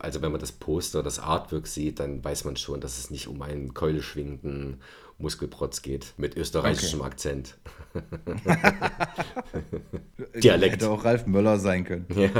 [0.00, 3.28] also wenn man das Poster, das Artwork sieht, dann weiß man schon, dass es nicht
[3.28, 4.80] um einen Keule schwingenden
[5.18, 7.08] Muskelprotz geht mit österreichischem okay.
[7.08, 7.58] Akzent.
[10.42, 10.74] Dialekt.
[10.74, 12.06] Hätte auch Ralf Möller sein können.
[12.14, 12.30] Ja.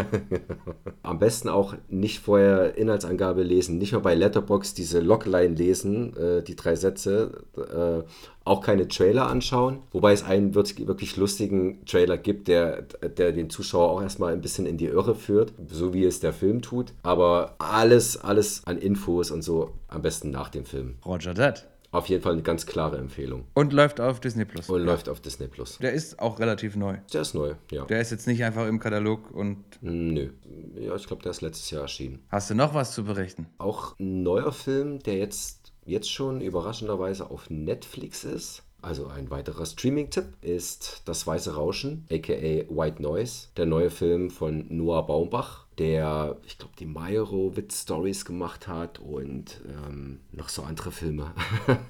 [1.03, 6.43] Am besten auch nicht vorher Inhaltsangabe lesen, nicht mal bei Letterbox diese Logline lesen, äh,
[6.43, 8.03] die drei Sätze, äh,
[8.45, 13.91] auch keine Trailer anschauen, wobei es einen wirklich lustigen Trailer gibt, der, der den Zuschauer
[13.91, 16.95] auch erstmal ein bisschen in die Irre führt, so wie es der Film tut.
[17.03, 20.97] Aber alles, alles an Infos und so am besten nach dem Film.
[21.05, 21.67] Roger that.
[21.93, 23.47] Auf jeden Fall eine ganz klare Empfehlung.
[23.55, 24.69] Und läuft auf Disney Plus.
[24.69, 24.87] Und ja.
[24.87, 25.79] läuft auf Disney Plus.
[25.79, 26.99] Der ist auch relativ neu.
[27.13, 27.85] Der ist neu, ja.
[27.85, 29.65] Der ist jetzt nicht einfach im Katalog und.
[29.81, 30.31] Nö.
[30.75, 32.21] Ja, ich glaube, der ist letztes Jahr erschienen.
[32.29, 33.47] Hast du noch was zu berichten?
[33.59, 38.63] Auch ein neuer Film, der jetzt, jetzt schon überraschenderweise auf Netflix ist.
[38.83, 44.65] Also ein weiterer Streaming-Tipp ist Das Weiße Rauschen, aka White Noise, der neue Film von
[44.69, 51.33] Noah Baumbach, der, ich glaube, die Meyerowitz-Stories gemacht hat und ähm, noch so andere Filme.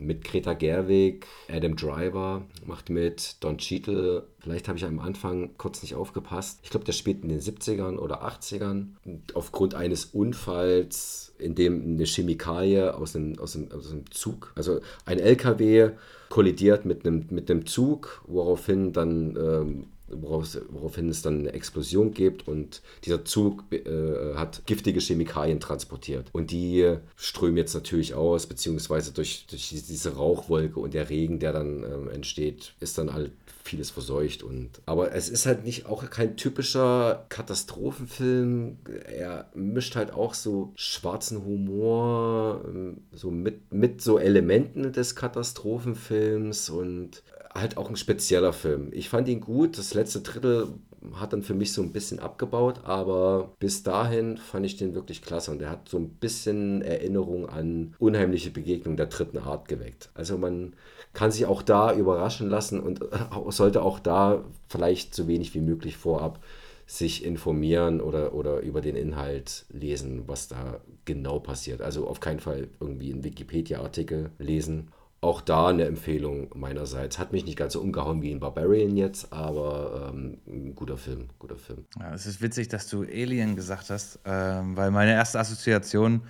[0.00, 4.26] mit Greta Gerwig, Adam Driver, macht mit Don Cheadle.
[4.40, 6.58] Vielleicht habe ich am Anfang kurz nicht aufgepasst.
[6.62, 8.88] Ich glaube, der spielt in den 70ern oder 80ern.
[9.04, 14.52] Und aufgrund eines Unfalls, in dem eine Chemikalie aus einem, aus einem, aus einem Zug,
[14.56, 15.90] also ein LKW
[16.28, 22.12] kollidiert mit einem, mit einem Zug, woraufhin dann ähm, woraus, woraufhin es dann eine Explosion
[22.12, 26.28] gibt und dieser Zug äh, hat giftige Chemikalien transportiert.
[26.32, 31.52] Und die strömen jetzt natürlich aus, beziehungsweise durch, durch diese Rauchwolke und der Regen, der
[31.52, 33.32] dann ähm, entsteht, ist dann halt
[33.68, 34.42] vieles verseucht.
[34.42, 38.78] Und, aber es ist halt nicht auch kein typischer Katastrophenfilm.
[39.06, 46.70] Er mischt halt auch so schwarzen Humor, ähm, so mit, mit so Elementen des Katastrophenfilms
[46.70, 47.22] und
[47.60, 48.90] halt auch ein spezieller Film.
[48.92, 49.78] Ich fand ihn gut.
[49.78, 50.68] Das letzte Drittel
[51.14, 55.22] hat dann für mich so ein bisschen abgebaut, aber bis dahin fand ich den wirklich
[55.22, 60.10] klasse und er hat so ein bisschen Erinnerung an unheimliche Begegnungen der dritten Art geweckt.
[60.14, 60.74] Also man
[61.12, 63.00] kann sich auch da überraschen lassen und
[63.48, 66.40] sollte auch da vielleicht so wenig wie möglich vorab
[66.86, 71.82] sich informieren oder, oder über den Inhalt lesen, was da genau passiert.
[71.82, 74.88] Also auf keinen Fall irgendwie einen Wikipedia-Artikel lesen
[75.20, 77.18] auch da eine Empfehlung meinerseits.
[77.18, 81.28] Hat mich nicht ganz so umgehauen wie in Barbarian jetzt, aber ähm, ein guter Film,
[81.38, 81.86] guter Film.
[81.98, 86.22] Ja, es ist witzig, dass du Alien gesagt hast, ähm, weil meine erste Assoziation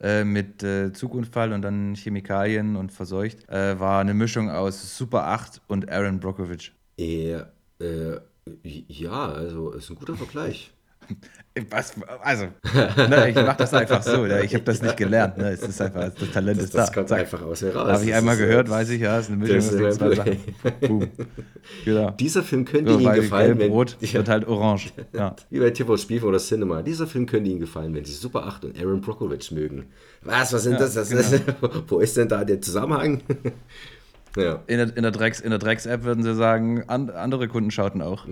[0.00, 5.26] äh, mit äh, Zugunfall und dann Chemikalien und verseucht, äh, war eine Mischung aus Super
[5.26, 6.72] 8 und Aaron Brockovich.
[6.98, 7.40] Äh,
[7.80, 8.20] äh,
[8.62, 10.72] ja, also ist ein guter Vergleich.
[11.70, 14.26] Was, also, ne, ich mache das einfach so.
[14.26, 14.44] Ne?
[14.44, 15.38] Ich habe das nicht gelernt.
[15.38, 15.48] Ne?
[15.52, 16.94] Es ist einfach, das Talent Das, ist das da.
[16.94, 17.20] kommt Zack.
[17.20, 17.88] einfach aus mir raus.
[17.92, 20.38] Habe ich Das einmal gehört, äh, weiß ich, ja, ist eine Mischung das ist ein.
[21.86, 22.10] Genau.
[22.20, 23.72] Dieser Film könnte So, Ihnen gefallen, gelb, wenn.
[23.72, 24.92] rot Ja, wird halt orange.
[25.14, 25.34] Ja.
[25.48, 26.82] wie bei TV Spiel oder Cinema.
[26.82, 29.86] Dieser Film könnte Ihnen gefallen, wenn Sie Super 8 und Aaron Brockovich mögen.
[30.20, 30.92] Was, was sind Ja, das?
[30.92, 31.22] das genau.
[31.22, 31.42] ist,
[31.88, 33.22] wo ist denn da der Zusammenhang?
[34.36, 34.60] ja.
[34.66, 38.02] In der, in der Drecks, in der Drecks-App würden sie sagen, an, andere Kunden schauten
[38.02, 38.26] auch.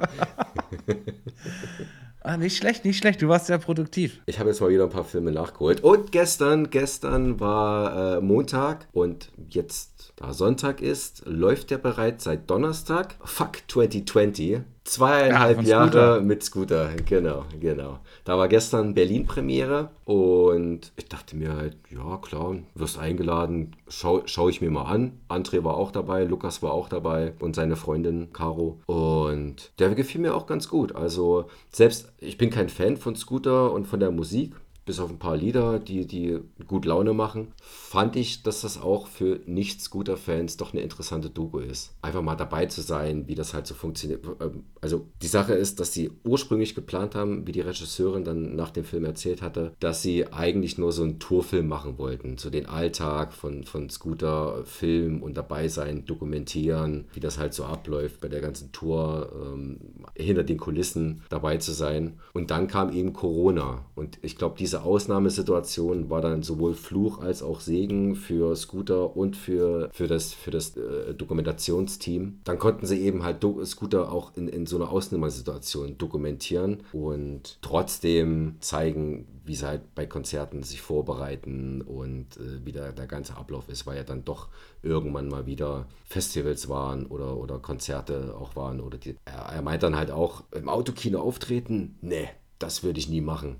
[2.22, 3.22] ah, nicht schlecht, nicht schlecht.
[3.22, 4.20] Du warst sehr produktiv.
[4.26, 5.82] Ich habe jetzt mal wieder ein paar Filme nachgeholt.
[5.82, 9.89] Und gestern, gestern war äh, Montag und jetzt,
[10.20, 13.16] da Sonntag ist, läuft der bereits seit Donnerstag.
[13.24, 14.60] Fuck 2020.
[14.84, 16.90] Zweieinhalb Ja, Jahre mit Scooter.
[17.06, 18.00] Genau, genau.
[18.24, 24.50] Da war gestern Berlin-Premiere und ich dachte mir halt, ja klar, wirst eingeladen, schau, schau
[24.50, 25.12] ich mir mal an.
[25.30, 28.78] André war auch dabei, Lukas war auch dabei und seine Freundin Caro.
[28.84, 30.94] Und der gefiel mir auch ganz gut.
[30.94, 34.54] Also selbst, ich bin kein Fan von Scooter und von der Musik,
[34.90, 39.06] bis auf ein paar Lieder, die, die gut Laune machen, fand ich, dass das auch
[39.06, 41.94] für Nicht-Scooter-Fans doch eine interessante Doku ist.
[42.02, 44.24] Einfach mal dabei zu sein, wie das halt so funktioniert.
[44.40, 48.70] Ähm, Also die Sache ist, dass sie ursprünglich geplant haben, wie die Regisseurin dann nach
[48.70, 52.36] dem Film erzählt hatte, dass sie eigentlich nur so einen Tourfilm machen wollten.
[52.36, 57.62] So den Alltag von, von Scooter filmen und dabei sein, dokumentieren, wie das halt so
[57.62, 59.78] abläuft bei der ganzen Tour, ähm,
[60.16, 62.18] hinter den Kulissen dabei zu sein.
[62.32, 63.84] Und dann kam eben Corona.
[63.94, 69.36] Und ich glaube, diese Ausnahmesituation war dann sowohl Fluch als auch Segen für Scooter und
[69.36, 72.40] für, für das, für das äh, Dokumentationsteam.
[72.44, 77.58] Dann konnten sie eben halt Do Scooter auch in, in so einer Ausnahmesituation dokumentieren und
[77.62, 83.36] trotzdem zeigen, wie sie halt bei Konzerten sich vorbereiten und äh, wie der, der ganze
[83.36, 84.48] Ablauf ist, weil ja dann doch
[84.82, 88.80] irgendwann mal wieder Festivals waren oder, oder Konzerte auch waren.
[88.80, 91.98] Oder die, er, er meint dann halt auch, im Autokino auftreten?
[92.00, 93.56] Nee, das würde ich nie machen.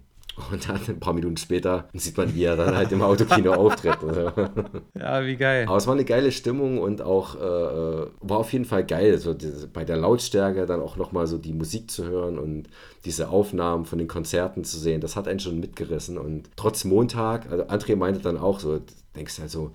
[0.50, 3.98] Und dann ein paar Minuten später sieht man, wie er dann halt im Autokino auftritt.
[4.07, 4.33] Also,
[4.98, 5.66] Ja, wie geil.
[5.68, 9.18] aber es war eine geile Stimmung und auch äh, äh, war auf jeden Fall geil,
[9.18, 12.68] so diese, bei der Lautstärke dann auch nochmal so die Musik zu hören und
[13.05, 15.00] diese Aufnahmen von den Konzerten zu sehen.
[15.00, 18.81] Das hat einen schon mitgerissen und trotz Montag, also André meinte dann auch so,
[19.16, 19.72] denkst halt so,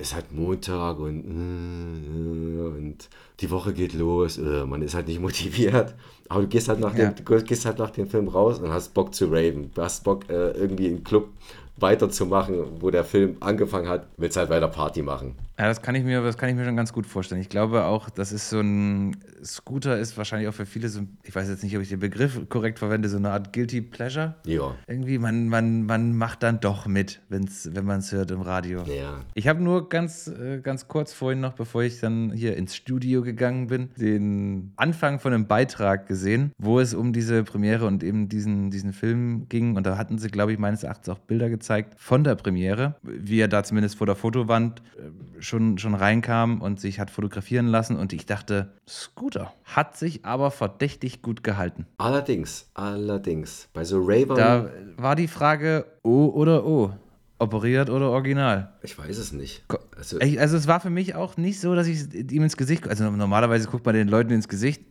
[0.00, 3.08] ist halt Montag und, äh, und
[3.40, 5.94] die Woche geht los, äh, man ist halt nicht motiviert.
[6.28, 7.10] Aber du gehst halt nach, Ja.
[7.10, 9.70] dem, gehst halt nach dem Film raus und hast Bock zu raven.
[9.74, 11.28] Du hast Bock, äh, irgendwie im Club
[11.80, 15.36] weiterzumachen, wo der Film angefangen hat, willst halt weiter Party machen.
[15.58, 17.40] Ja, das kann ich mir, das kann ich mir schon ganz gut vorstellen.
[17.40, 21.34] Ich glaube auch, das ist so ein Scooter ist wahrscheinlich auch für viele so, ich
[21.34, 24.36] weiß jetzt nicht, ob ich den Begriff korrekt verwende, so eine Art Guilty Pleasure.
[24.44, 24.74] Ja.
[24.86, 28.82] Irgendwie, man, man, man macht dann doch mit, wenn's, wenn man es hört im Radio.
[28.84, 29.20] Ja.
[29.34, 33.22] Ich habe nur ganz, äh, ganz kurz vorhin noch, bevor ich dann hier ins Studio
[33.22, 38.28] gegangen bin, den Anfang von einem Beitrag gesehen, wo es um diese Premiere und eben
[38.28, 39.76] diesen, diesen Film ging.
[39.76, 43.40] Und da hatten sie, glaube ich, meines Erachtens auch Bilder gezeigt von der Premiere, wie
[43.40, 47.96] er da zumindest vor der Fotowand äh, schon, schon reinkam und sich hat fotografieren lassen.
[47.96, 51.86] Und ich dachte, Scooter hat sich aber verdächtig gut gehalten.
[51.98, 53.68] Allerdings, allerdings.
[53.72, 56.92] Bei so Ravern, Da war die Frage O oder O.
[57.38, 58.74] Operiert oder original?
[58.82, 59.64] ich weiß es nicht.
[59.96, 62.86] Also, Ich, also es war für mich auch nicht so, dass ich ihm ins Gesicht,
[62.86, 64.82] also normalerweise guckt man den Leuten ins Gesicht,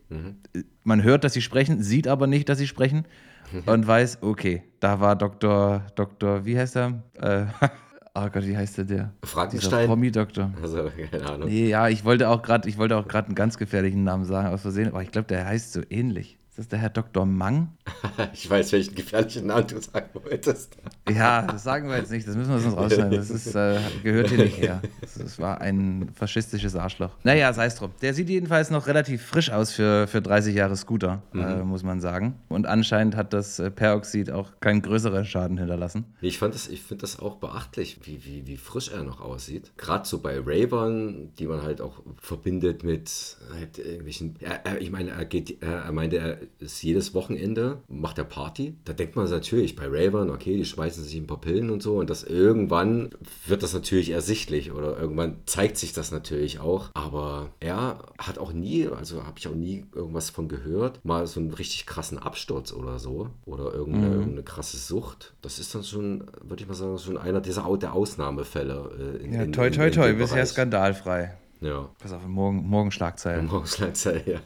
[0.84, 3.06] man hört, dass sie sprechen, sieht aber nicht, dass sie sprechen
[3.65, 5.83] und weiß, okay, da war Dr.
[5.95, 6.45] Dr.
[6.45, 7.03] wie heißt er?
[7.19, 7.45] Äh,
[8.15, 9.13] oh Gott, wie heißt der der?
[9.23, 9.88] Frankenstein?
[9.88, 10.51] Promi-Doktor.
[10.62, 11.49] also keine Ahnung.
[11.49, 14.49] Nee, ja, ich wollte auch gerade, ich wollte auch gerade einen ganz gefährlichen Namen sagen,
[14.49, 16.38] aus Versehen, aber ich glaube, der heißt so ähnlich.
[16.60, 17.26] Ist das der Herr Dr.
[17.26, 17.69] Mang?
[18.34, 20.78] Ich weiß, welchen gefährlichen Namen du sagen wolltest.
[21.10, 23.12] Ja, das sagen wir jetzt nicht, das müssen wir sonst rausschneiden.
[23.12, 24.82] Das ist, äh, gehört hier nicht her.
[25.00, 27.12] Das, das war ein faschistisches Arschloch.
[27.24, 27.91] Naja, sei es drum.
[28.02, 32.02] Der sieht jedenfalls noch relativ frisch aus für, für 30 Jahre Scooter, äh, muss man
[32.02, 32.36] sagen.
[32.50, 36.06] Und anscheinend hat das äh, Peroxid auch keinen größeren Schaden hinterlassen.
[36.19, 39.72] Ich, fand das, ich finde das auch beachtlich, wie, wie, wie frisch er noch aussieht.
[39.78, 44.36] Gerade so bei Ravern, die man halt auch verbindet mit halt irgendwelchen.
[44.41, 48.23] Er, er, ich meine, er, geht, er, er meinte, er ist jedes Wochenende, macht er
[48.23, 48.75] Party.
[48.85, 51.97] Da denkt man natürlich bei Ravern, okay, die schmeißen sich ein paar Pillen und so.
[51.97, 53.09] Und das irgendwann
[53.47, 56.89] wird das natürlich ersichtlich oder irgendwann zeigt sich das natürlich auch.
[56.93, 61.39] Aber er hat auch nie, also habe ich auch nie irgendwas von gehört, mal so
[61.39, 63.29] einen richtig krassen Absturz oder so.
[63.45, 64.13] Oder irgendeine, Mhm.
[64.13, 65.33] irgendeine krasse Sucht.
[65.41, 69.17] Das ist dann schon, würde ich mal sagen, schon einer dieser der Ausnahmefälle.
[69.21, 71.38] Äh, in, Ja, toi, toi, toi, bisher skandalfrei.
[71.62, 71.89] Ja.
[72.00, 73.48] Pass auf, morgen, morgen Schlagzeilen.
[73.48, 74.39] Morgensleinzeit, ja.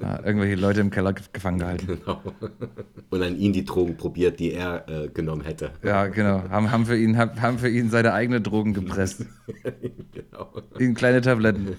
[0.00, 1.86] Ja, irgendwelche Leute im Keller gefangen gehalten.
[1.86, 2.22] Genau.
[3.10, 5.72] Und an ihn die Drogen probiert, die er äh, genommen hätte.
[5.82, 6.48] Ja, genau.
[6.48, 9.26] Haben, haben, für ihn, haben, haben für ihn seine eigenen Drogen gepresst.
[10.12, 10.52] genau.
[10.78, 11.76] In kleine Tabletten.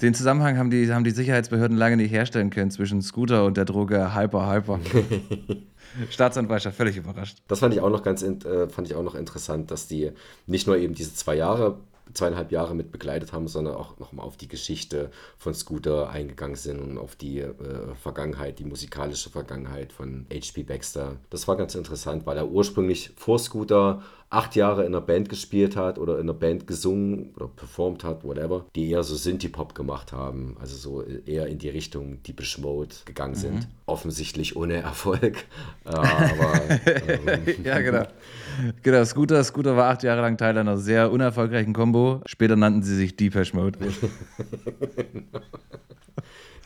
[0.00, 3.66] Den Zusammenhang haben die, haben die Sicherheitsbehörden lange nicht herstellen können zwischen Scooter und der
[3.66, 4.80] Droge Hyper Hyper.
[6.10, 7.38] Staatsanwaltschaft völlig überrascht.
[7.48, 10.12] Das fand ich auch noch ganz äh, fand ich auch noch interessant, dass die
[10.46, 11.80] nicht nur eben diese zwei Jahre,
[12.14, 16.80] zweieinhalb Jahre mit begleitet haben, sondern auch nochmal auf die Geschichte von Scooter eingegangen sind
[16.80, 17.54] und auf die äh,
[18.00, 20.62] Vergangenheit, die musikalische Vergangenheit von H.P.
[20.62, 21.16] Baxter.
[21.30, 25.76] Das war ganz interessant, weil er ursprünglich vor Scooter acht Jahre in einer Band gespielt
[25.76, 30.12] hat oder in einer Band gesungen oder performt hat, whatever, die eher so Synthie-Pop gemacht
[30.12, 33.68] haben, also so eher in die Richtung Deepish Mode gegangen sind.
[33.84, 35.44] Offensichtlich ohne Erfolg,
[35.84, 38.06] aber ähm, Ja, genau.
[38.82, 42.22] Genau, Scooter, Scooter war acht Jahre lang Teil einer sehr unerfolgreichen Combo.
[42.24, 43.78] Später nannten sie sich Deepesh Mode.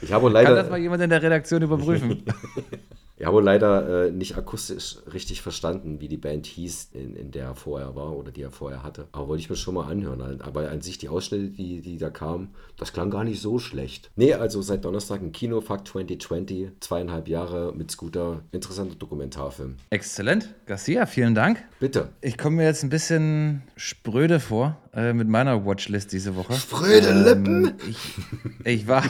[0.00, 0.55] ich habe wohl Kann leider...
[0.55, 2.22] das mal jemand in der Redaktion überprüfen?
[3.26, 7.46] Ich habe leider äh, nicht akustisch richtig verstanden, wie die Band hieß, in, in der
[7.46, 9.08] er vorher war oder die er vorher hatte.
[9.10, 10.40] Aber wollte ich mir schon mal anhören.
[10.42, 14.12] Aber an sich die Ausschnitte, die, die da kamen, das klang gar nicht so schlecht.
[14.14, 18.42] Nee, also seit Donnerstag im Kino, Fuck 2020, zweieinhalb Jahre mit Scooter.
[18.52, 19.74] Interessanter Dokumentarfilm.
[19.90, 20.54] Exzellent.
[20.66, 21.64] Garcia, vielen Dank.
[21.80, 22.10] Bitte.
[22.20, 26.54] Ich komme mir jetzt ein bisschen spröde vor äh, mit meiner Watchlist diese Woche.
[26.54, 27.74] Spröde Lippen?
[27.87, 27.98] Ich,
[28.64, 29.04] ich war.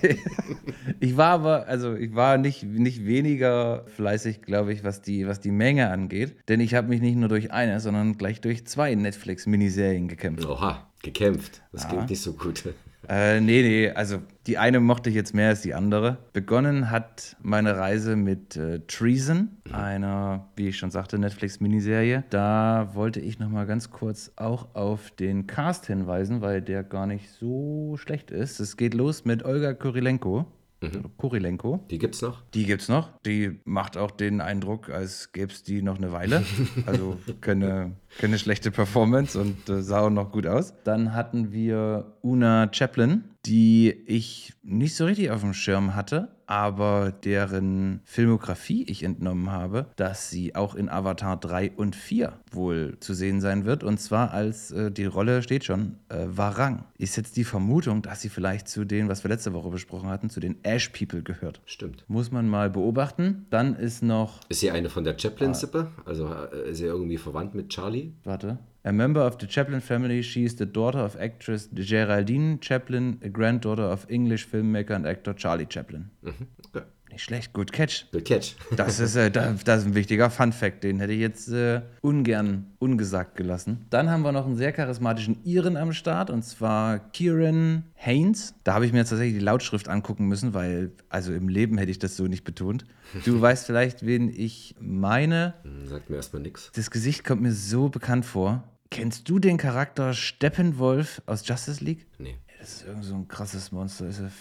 [1.00, 5.40] ich war aber, also ich war nicht, nicht weniger fleißig, glaube ich, was die, was
[5.40, 6.36] die Menge angeht.
[6.48, 10.46] Denn ich habe mich nicht nur durch eine, sondern gleich durch zwei Netflix-Miniserien gekämpft.
[10.46, 11.62] Oha, gekämpft.
[11.72, 12.62] Das klingt nicht so gut.
[13.08, 16.18] Äh, nee, nee, also die eine mochte ich jetzt mehr als die andere.
[16.32, 22.24] Begonnen hat meine Reise mit äh, Treason, einer, wie ich schon sagte, Netflix-Miniserie.
[22.30, 27.30] Da wollte ich nochmal ganz kurz auch auf den Cast hinweisen, weil der gar nicht
[27.30, 28.60] so schlecht ist.
[28.60, 30.46] Es geht los mit Olga Kurilenko.
[30.88, 31.84] Oder Kurilenko.
[31.90, 32.42] Die gibt's noch?
[32.54, 33.10] Die gibt's noch.
[33.26, 36.44] Die macht auch den Eindruck, als gäbe es die noch eine Weile.
[36.86, 40.74] Also keine, keine schlechte Performance und äh, sah auch noch gut aus.
[40.84, 47.12] Dann hatten wir Una Chaplin, die ich nicht so richtig auf dem Schirm hatte, aber
[47.12, 53.14] deren Filmografie ich entnommen habe, dass sie auch in Avatar 3 und 4 wohl zu
[53.14, 53.82] sehen sein wird.
[53.82, 56.84] Und zwar als, äh, die Rolle steht schon, äh, Warang.
[56.98, 60.28] Ist jetzt die Vermutung, dass sie vielleicht zu denen, was wir letzte Woche besprochen hatten,
[60.30, 61.60] zu den Ash People gehört.
[61.64, 62.04] Stimmt.
[62.08, 63.46] Muss man mal beobachten.
[63.50, 65.88] Dann ist noch, Ist sie eine von der Chaplin-Sippe?
[66.04, 68.12] Also äh, ist sie irgendwie verwandt mit Charlie?
[68.24, 73.18] warte, a member of the Chaplin family, she is the daughter of actress Geraldine Chaplin,
[73.24, 76.10] a granddaughter of English filmmaker and actor Charlie Chaplin.
[76.22, 76.84] Okay.
[77.10, 78.06] Nicht schlecht, gut catch.
[78.10, 78.56] Good catch.
[78.76, 82.66] Das ist, äh, da- das ist ein wichtiger Fun-Fact, den hätte ich jetzt äh, ungern
[82.80, 83.86] ungesagt gelassen.
[83.90, 88.54] Dann haben wir noch einen sehr charismatischen Iren am Start und zwar Kieran Haynes.
[88.64, 91.92] Da habe ich mir jetzt tatsächlich die Lautschrift angucken müssen, weil, also im Leben hätte
[91.92, 92.84] ich das so nicht betont.
[93.24, 95.54] Du weißt vielleicht, wen ich meine.
[95.62, 96.72] Hm, Sagt mir erstmal nix.
[96.74, 98.64] Das Gesicht kommt mir so bekannt vor.
[98.90, 102.06] Kennst du den Charakter Steppenwolf aus Justice League?
[102.18, 102.38] Nee.
[102.58, 104.06] Das ist irgend so ein krasses Monster.
[104.06, 104.32] Ist ein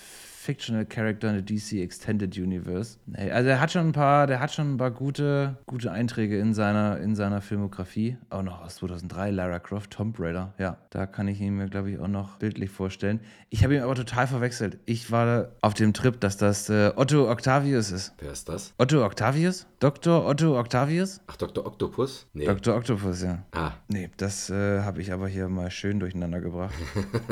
[0.43, 2.97] fictional character in the DC Extended Universe.
[3.05, 6.37] Nee, also er hat schon ein paar, der hat schon ein paar gute, gute Einträge
[6.37, 8.17] in seiner, in seiner Filmografie.
[8.29, 10.53] Auch noch aus 2003, Lara Croft, Tomb Raider.
[10.57, 13.21] Ja, da kann ich ihn mir, glaube ich, auch noch bildlich vorstellen.
[13.49, 14.79] Ich habe ihn aber total verwechselt.
[14.85, 18.13] Ich war auf dem Trip, dass das äh, Otto Octavius ist.
[18.19, 18.73] Wer ist das?
[18.77, 19.65] Otto Octavius?
[19.79, 20.25] Dr.
[20.25, 21.21] Otto Octavius?
[21.27, 21.65] Ach, Dr.
[21.65, 22.27] Octopus?
[22.33, 22.45] Nee.
[22.45, 22.75] Dr.
[22.75, 23.43] Octopus, ja.
[23.51, 26.73] ah, Nee, das äh, habe ich aber hier mal schön durcheinander gebracht.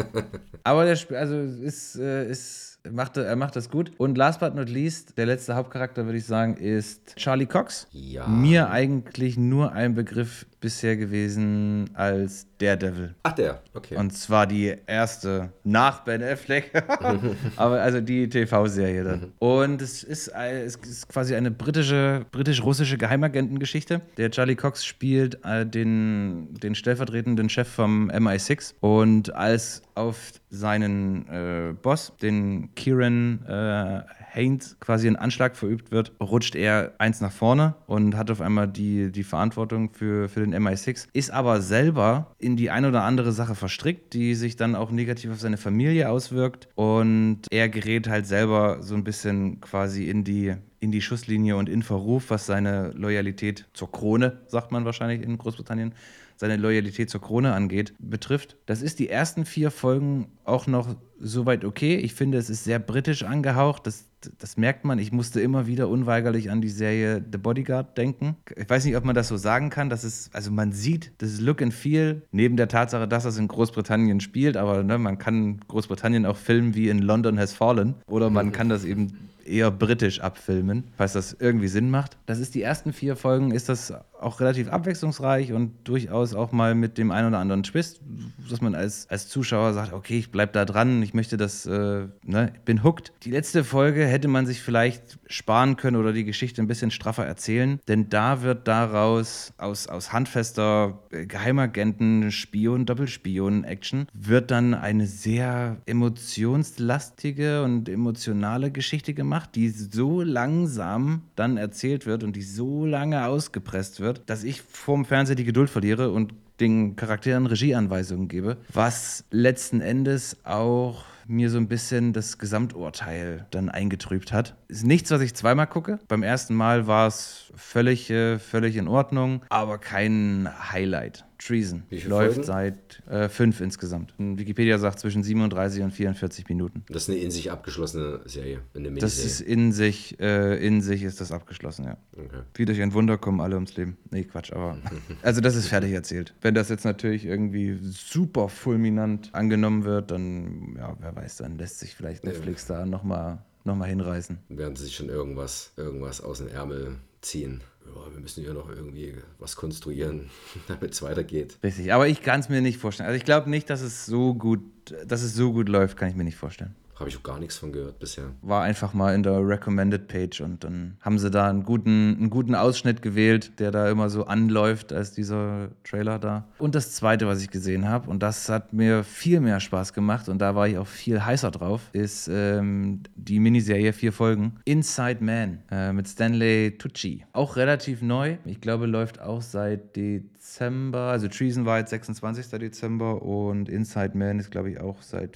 [0.63, 3.91] aber der Spiel, also ist, äh, ist macht, er macht das gut.
[3.97, 7.87] Und last but not least, der letzte Hauptcharakter, würde ich sagen, ist Charlie Cox.
[7.91, 8.27] Ja.
[8.27, 13.15] Mir eigentlich nur ein Begriff bisher gewesen als Daredevil.
[13.23, 13.97] ach der, okay.
[13.97, 16.71] Und zwar die erste nach Ben Affleck,
[17.55, 19.33] aber also die TV-Serie dann.
[19.39, 24.01] Und es ist, äh, es ist quasi eine britische, britisch-russische Geheimagentengeschichte.
[24.17, 31.27] Der Charlie Cox spielt äh, den, den stellvertretenden Chef vom MI6 und als auf seinen
[31.27, 34.01] äh, Boss, den Kieran äh,
[34.33, 38.67] Haynes, quasi ein Anschlag verübt wird, rutscht er eins nach vorne und hat auf einmal
[38.67, 43.31] die, die Verantwortung für, für den MI6, ist aber selber in die ein oder andere
[43.31, 46.67] Sache verstrickt, die sich dann auch negativ auf seine Familie auswirkt.
[46.75, 51.69] Und er gerät halt selber so ein bisschen quasi in die in die Schusslinie und
[51.69, 55.93] in Verruf, was seine Loyalität zur Krone, sagt man wahrscheinlich in Großbritannien,
[56.41, 58.57] seine Loyalität zur Krone angeht, betrifft.
[58.65, 61.97] Das ist die ersten vier Folgen auch noch soweit okay.
[61.97, 63.85] Ich finde, es ist sehr britisch angehaucht.
[63.85, 64.07] Das,
[64.39, 64.97] das merkt man.
[64.97, 68.37] Ich musste immer wieder unweigerlich an die Serie The Bodyguard denken.
[68.55, 69.91] Ich weiß nicht, ob man das so sagen kann.
[69.91, 73.47] Das ist, also man sieht das Look and Feel, neben der Tatsache, dass das in
[73.47, 77.93] Großbritannien spielt, aber ne, man kann Großbritannien auch filmen wie in London Has Fallen.
[78.07, 82.17] Oder man kann das eben eher britisch abfilmen, falls das irgendwie Sinn macht.
[82.25, 86.75] Das ist die ersten vier Folgen, ist das auch relativ abwechslungsreich und durchaus auch mal
[86.75, 88.01] mit dem einen oder anderen Twist,
[88.49, 92.07] dass man als, als Zuschauer sagt, okay, ich bleib da dran, ich möchte das, äh,
[92.23, 93.11] ne, ich bin hooked.
[93.23, 97.25] Die letzte Folge hätte man sich vielleicht sparen können oder die Geschichte ein bisschen straffer
[97.25, 105.07] erzählen, denn da wird daraus aus, aus handfester äh, Geheimagenten, Spion, Doppelspion-Action wird dann eine
[105.07, 112.85] sehr emotionslastige und emotionale Geschichte gemacht, die so langsam dann erzählt wird und die so
[112.85, 118.27] lange ausgepresst wird wird, dass ich vorm Fernseher die Geduld verliere und den Charakteren Regieanweisungen
[118.27, 124.55] gebe, was letzten Endes auch mir so ein bisschen das Gesamturteil dann eingetrübt hat.
[124.71, 125.99] Ist nichts, was ich zweimal gucke.
[126.07, 131.25] Beim ersten Mal war es völlig, äh, völlig in Ordnung, aber kein Highlight.
[131.39, 131.83] Treason.
[131.89, 132.43] Läuft Folgen?
[132.43, 134.13] seit äh, fünf insgesamt.
[134.17, 136.85] Wikipedia sagt zwischen 37 und 44 Minuten.
[136.87, 139.25] Das ist eine in sich abgeschlossene Serie, eine Das Miniserie.
[139.25, 141.97] ist in sich, äh, in sich ist das abgeschlossen, ja.
[142.15, 142.43] Okay.
[142.53, 143.97] Wie durch ein Wunder kommen alle ums Leben.
[144.11, 144.77] Nee, Quatsch, aber.
[145.23, 146.33] Also, das ist fertig erzählt.
[146.41, 151.79] Wenn das jetzt natürlich irgendwie super fulminant angenommen wird, dann, ja, wer weiß, dann lässt
[151.79, 154.39] sich vielleicht Netflix da nochmal noch mal hinreißen.
[154.49, 157.61] Werden sie sich schon irgendwas, irgendwas aus dem Ärmel ziehen.
[157.85, 160.29] Ja, wir müssen hier noch irgendwie was konstruieren,
[160.67, 161.57] damit es weitergeht.
[161.63, 163.07] Richtig, aber ich kann es mir nicht vorstellen.
[163.07, 164.61] Also, ich glaube nicht, dass es so gut,
[165.05, 166.75] dass es so gut läuft, kann ich mir nicht vorstellen.
[167.01, 168.25] Habe ich auch gar nichts von gehört bisher.
[168.43, 172.29] war einfach mal in der Recommended Page und dann haben sie da einen guten, einen
[172.29, 176.45] guten Ausschnitt gewählt, der da immer so anläuft als dieser Trailer da.
[176.59, 180.29] Und das zweite, was ich gesehen habe, und das hat mir viel mehr Spaß gemacht
[180.29, 185.23] und da war ich auch viel heißer drauf, ist ähm, die Miniserie vier Folgen Inside
[185.23, 187.25] Man äh, mit Stanley Tucci.
[187.33, 188.37] Auch relativ neu.
[188.45, 191.09] Ich glaube, läuft auch seit Dezember.
[191.09, 192.47] Also Treason war jetzt 26.
[192.59, 195.35] Dezember und Inside Man ist, glaube ich, auch seit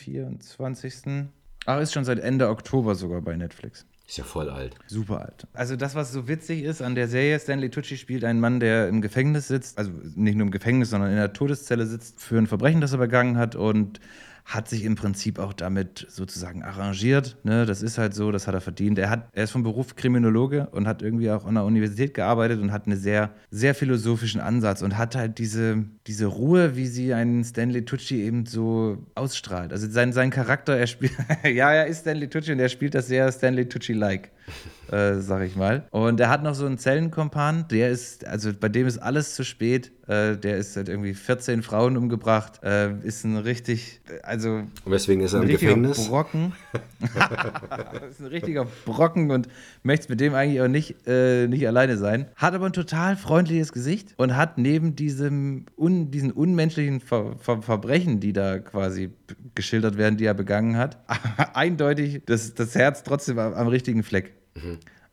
[0.00, 1.28] 24.
[1.66, 3.86] Ach, ist schon seit Ende Oktober sogar bei Netflix.
[4.06, 4.74] Ist ja voll alt.
[4.88, 5.46] Super alt.
[5.52, 8.88] Also das, was so witzig ist an der Serie, Stanley Tucci spielt einen Mann, der
[8.88, 12.48] im Gefängnis sitzt, also nicht nur im Gefängnis, sondern in der Todeszelle sitzt für ein
[12.48, 14.00] Verbrechen, das er begangen hat und
[14.44, 17.36] hat sich im Prinzip auch damit sozusagen arrangiert.
[17.44, 17.66] Ne?
[17.66, 18.98] Das ist halt so, das hat er verdient.
[18.98, 22.60] Er, hat, er ist vom Beruf Kriminologe und hat irgendwie auch an der Universität gearbeitet
[22.60, 27.14] und hat einen sehr, sehr philosophischen Ansatz und hat halt diese, diese Ruhe, wie sie
[27.14, 29.72] einen Stanley Tucci eben so ausstrahlt.
[29.72, 31.12] Also sein, sein Charakter, er spielt,
[31.44, 34.30] ja, er ist Stanley Tucci und er spielt das sehr Stanley Tucci-like.
[34.90, 35.84] Äh, sag ich mal.
[35.90, 39.44] Und er hat noch so einen Zellenkompan, der ist, also bei dem ist alles zu
[39.44, 39.92] spät.
[40.08, 45.22] Äh, der ist seit irgendwie 14 Frauen umgebracht, äh, ist ein richtig, also Und weswegen
[45.22, 46.08] ist er ein im richtiger Gefängnis?
[46.08, 46.52] Brocken.
[48.10, 49.48] ist ein richtiger Brocken und
[49.84, 52.26] möchte mit dem eigentlich auch nicht, äh, nicht alleine sein.
[52.34, 57.62] Hat aber ein total freundliches Gesicht und hat neben diesem un, diesen unmenschlichen Ver Ver
[57.62, 59.10] Verbrechen, die da quasi
[59.54, 60.98] geschildert werden, die er begangen hat,
[61.54, 64.39] eindeutig das, das Herz trotzdem am, am richtigen Fleck.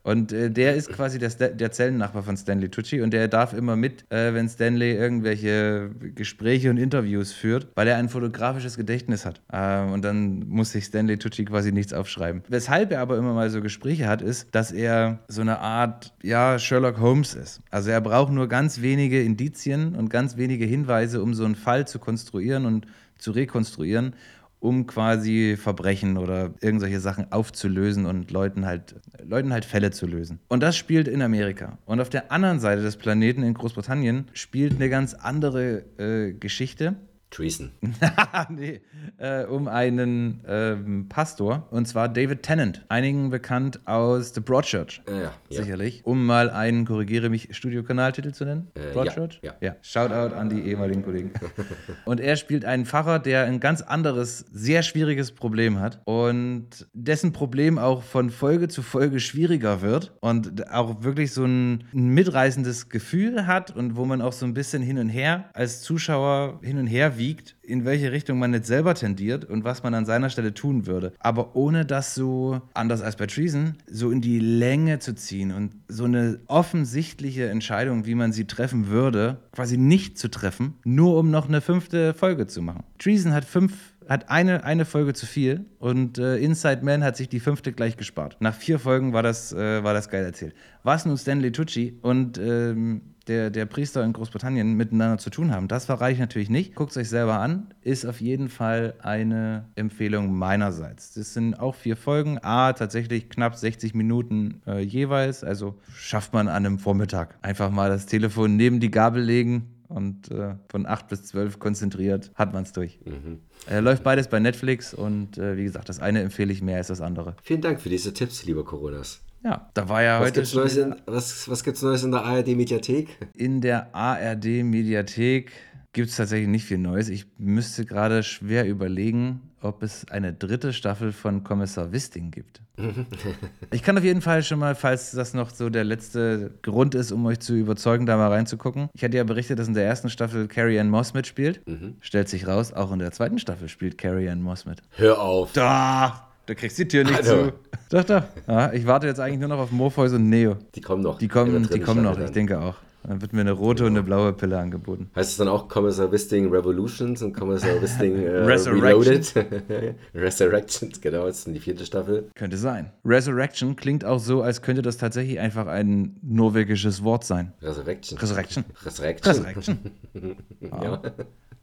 [0.08, 3.76] Und äh, der ist quasi der, der Zellennachbar von Stanley Tucci und der darf immer
[3.76, 9.42] mit, äh, wenn Stanley irgendwelche Gespräche und Interviews führt, weil er ein fotografisches Gedächtnis hat.
[9.52, 12.42] Äh, und dann muss sich Stanley Tucci quasi nichts aufschreiben.
[12.48, 16.58] Weshalb er aber immer mal so Gespräche hat, ist, dass er so eine Art, ja,
[16.58, 17.60] Sherlock Holmes ist.
[17.70, 21.86] Also er braucht nur ganz wenige Indizien und ganz wenige Hinweise, um so einen Fall
[21.86, 22.86] zu konstruieren und
[23.18, 24.14] zu rekonstruieren
[24.60, 30.40] um quasi Verbrechen oder irgendwelche Sachen aufzulösen und Leuten halt, Leuten halt Fälle zu lösen.
[30.48, 31.78] Und das spielt in Amerika.
[31.86, 36.96] Und auf der anderen Seite des Planeten in Großbritannien spielt eine ganz andere äh, Geschichte.
[37.30, 37.72] Treason.
[38.48, 38.80] nee,
[39.18, 45.02] äh, um einen ähm, Pastor, und zwar David Tennant, einigen bekannt aus The Broadchurch.
[45.06, 45.32] Ja, ja, ja.
[45.62, 46.00] Sicherlich.
[46.04, 48.68] Um mal einen, korrigiere mich, Studiokanaltitel zu nennen.
[48.74, 49.40] Äh, Broadchurch?
[49.42, 49.76] ja, ja.
[49.82, 51.32] Shoutout an die ehemaligen Kollegen.
[52.06, 57.32] und er spielt einen Pfarrer, der ein ganz anderes, sehr schwieriges Problem hat und dessen
[57.32, 62.88] Problem auch von Folge zu Folge schwieriger wird und auch wirklich so ein, ein mitreißendes
[62.88, 66.78] Gefühl hat und wo man auch so ein bisschen hin und her als Zuschauer hin
[66.78, 70.30] und her wiegt, in welche Richtung man jetzt selber tendiert und was man an seiner
[70.30, 71.12] Stelle tun würde.
[71.18, 75.72] Aber ohne das so, anders als bei Treason, so in die Länge zu ziehen und
[75.88, 81.30] so eine offensichtliche Entscheidung, wie man sie treffen würde, quasi nicht zu treffen, nur um
[81.30, 82.84] noch eine fünfte Folge zu machen.
[82.98, 83.72] Treason hat fünf
[84.08, 87.96] hat eine, eine Folge zu viel und äh, Inside Man hat sich die fünfte gleich
[87.96, 88.38] gespart.
[88.40, 90.54] Nach vier Folgen war das, äh, war das geil erzählt.
[90.82, 95.68] Was nun Stanley Tucci und ähm, der, der Priester in Großbritannien miteinander zu tun haben.
[95.68, 96.74] Das verrate ich natürlich nicht.
[96.74, 97.68] Guckt es euch selber an.
[97.82, 101.14] Ist auf jeden Fall eine Empfehlung meinerseits.
[101.14, 102.38] Das sind auch vier Folgen.
[102.42, 105.44] A, tatsächlich knapp 60 Minuten äh, jeweils.
[105.44, 107.38] Also schafft man an einem Vormittag.
[107.42, 112.30] Einfach mal das Telefon neben die Gabel legen und äh, von 8 bis 12 konzentriert
[112.34, 113.00] hat man es durch.
[113.04, 113.40] Mhm.
[113.68, 116.88] Äh, läuft beides bei Netflix und äh, wie gesagt, das eine empfehle ich mehr als
[116.88, 117.36] das andere.
[117.42, 119.20] Vielen Dank für diese Tipps, lieber Coronas.
[119.44, 120.40] Ja, da war ja was heute.
[120.40, 123.08] Gibt's Neues in, was was gibt es Neues in der ARD-Mediathek?
[123.34, 125.52] In der ARD-Mediathek
[125.92, 127.08] gibt es tatsächlich nicht viel Neues.
[127.08, 132.60] Ich müsste gerade schwer überlegen, ob es eine dritte Staffel von Kommissar Wisting gibt.
[133.72, 137.10] ich kann auf jeden Fall schon mal, falls das noch so der letzte Grund ist,
[137.10, 138.88] um euch zu überzeugen, da mal reinzugucken.
[138.94, 141.66] Ich hatte ja berichtet, dass in der ersten Staffel Carrie Ann Moss mitspielt.
[141.66, 141.96] Mhm.
[142.00, 144.82] Stellt sich raus, auch in der zweiten Staffel spielt Carrie Ann Moss mit.
[144.90, 145.52] Hör auf.
[145.52, 146.27] Da!
[146.48, 147.48] Du kriegst die Tür nicht also.
[147.48, 147.52] zu.
[147.90, 148.22] Doch, doch.
[148.46, 150.56] Ja, ich warte jetzt eigentlich nur noch auf Morpheus und Neo.
[150.74, 151.18] Die kommen noch.
[151.18, 152.76] Die kommen, die kommen noch, ich denke auch.
[153.02, 155.10] Dann wird mir eine rote und eine blaue Pille angeboten.
[155.14, 158.30] Heißt es dann auch Commissar Wisting Revolutions und Commissar Wisting äh.
[158.30, 159.34] Reloaded?
[160.14, 162.30] Resurrections, genau, das ist die vierte Staffel.
[162.34, 162.92] Könnte sein.
[163.04, 167.52] Resurrection klingt auch so, als könnte das tatsächlich einfach ein norwegisches Wort sein.
[167.60, 168.18] Resurrection.
[168.18, 168.64] Resurrection.
[168.86, 169.34] Resurrection.
[169.34, 169.78] Resurrection.
[170.62, 171.02] ja.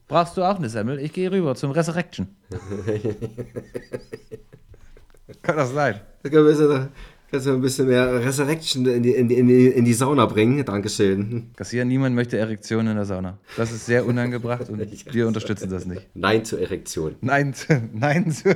[0.07, 0.99] Brauchst du auch eine Semmel?
[0.99, 2.27] Ich gehe rüber zum Resurrection.
[5.41, 6.01] Kann das sein?
[6.23, 6.89] Da können wir
[7.31, 10.25] Kannst du ein bisschen mehr Resurrection in die, in die, in die, in die Sauna
[10.27, 10.63] bringen?
[10.63, 11.51] Dankeschön.
[11.55, 13.39] Kassier, niemand möchte Erektion in der Sauna.
[13.57, 14.79] Das ist sehr unangebracht und
[15.13, 16.07] wir unterstützen das nicht.
[16.13, 17.15] Nein zur Erektion.
[17.21, 18.55] Nein, zu, nein zu.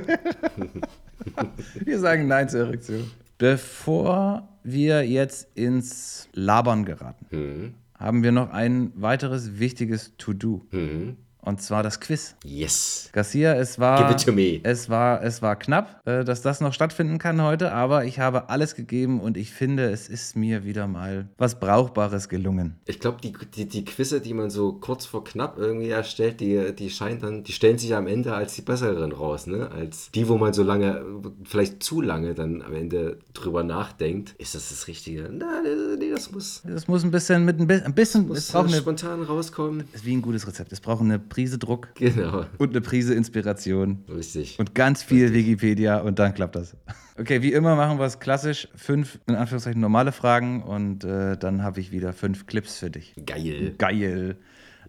[1.84, 3.10] wir sagen Nein zur Erektion.
[3.38, 7.74] Bevor wir jetzt ins Labern geraten, mhm.
[7.98, 10.64] haben wir noch ein weiteres wichtiges To-Do.
[10.70, 11.16] Mhm.
[11.42, 12.34] Und zwar das Quiz.
[12.44, 13.08] Yes.
[13.12, 14.60] Garcia, es war, Give it to me.
[14.62, 18.50] Es war, es war knapp, äh, dass das noch stattfinden kann heute, aber ich habe
[18.50, 22.76] alles gegeben und ich finde, es ist mir wieder mal was Brauchbares gelungen.
[22.86, 26.74] Ich glaube, die, die, die Quizze, die man so kurz vor knapp irgendwie erstellt, die,
[26.74, 29.70] die scheinen dann, die stellen sich am Ende als die besseren raus, ne?
[29.70, 31.04] Als die, wo man so lange,
[31.44, 34.34] vielleicht zu lange dann am Ende drüber nachdenkt.
[34.38, 35.30] Ist das das Richtige?
[35.32, 36.62] Nein, nee, das muss.
[36.64, 37.86] Das muss ein bisschen mit ein bisschen.
[37.86, 39.84] Ein bisschen muss es braucht eine, spontan rauskommen.
[39.92, 40.72] Ist wie ein gutes Rezept.
[40.72, 41.88] Es braucht eine Prise Druck.
[41.94, 42.44] Genau.
[42.58, 44.04] Und eine Prise Inspiration.
[44.14, 44.58] Richtig.
[44.58, 45.46] Und ganz viel Richtig.
[45.46, 46.76] Wikipedia und dann klappt das.
[47.18, 48.68] Okay, wie immer machen wir es klassisch.
[48.74, 53.14] Fünf, in Anführungszeichen, normale Fragen und äh, dann habe ich wieder fünf Clips für dich.
[53.24, 53.74] Geil.
[53.78, 54.36] Geil.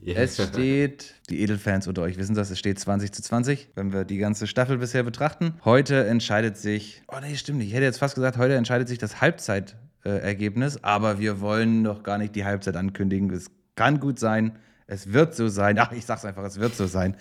[0.03, 0.21] Yeah.
[0.21, 4.03] Es steht, die Edelfans unter euch wissen das, es steht 20 zu 20, wenn wir
[4.03, 5.53] die ganze Staffel bisher betrachten.
[5.63, 8.97] Heute entscheidet sich, oh nee, stimmt nicht, ich hätte jetzt fast gesagt, heute entscheidet sich
[8.97, 13.29] das Halbzeitergebnis, aber wir wollen noch gar nicht die Halbzeit ankündigen.
[13.29, 14.57] Es kann gut sein,
[14.91, 17.15] es wird so sein, ach, ich sag's einfach, es wird so sein.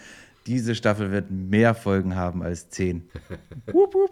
[0.47, 3.09] Diese Staffel wird mehr Folgen haben als zehn.
[3.67, 4.11] wup, wup.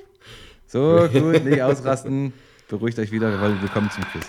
[0.67, 2.33] So, gut, nicht ausrasten.
[2.69, 4.27] Beruhigt euch wieder, wir wollen willkommen zum Quiz.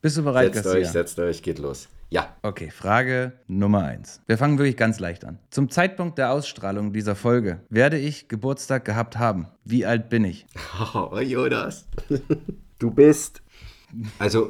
[0.00, 0.80] Bist du bereit, Setzt Garcia?
[0.80, 1.88] euch, setzt euch, geht los.
[2.08, 2.34] Ja.
[2.40, 4.22] Okay, Frage Nummer eins.
[4.26, 5.38] Wir fangen wirklich ganz leicht an.
[5.50, 9.48] Zum Zeitpunkt der Ausstrahlung dieser Folge werde ich Geburtstag gehabt haben.
[9.64, 10.46] Wie alt bin ich?
[10.94, 11.86] Oh, Jonas.
[12.78, 13.42] Du bist
[14.18, 14.48] also,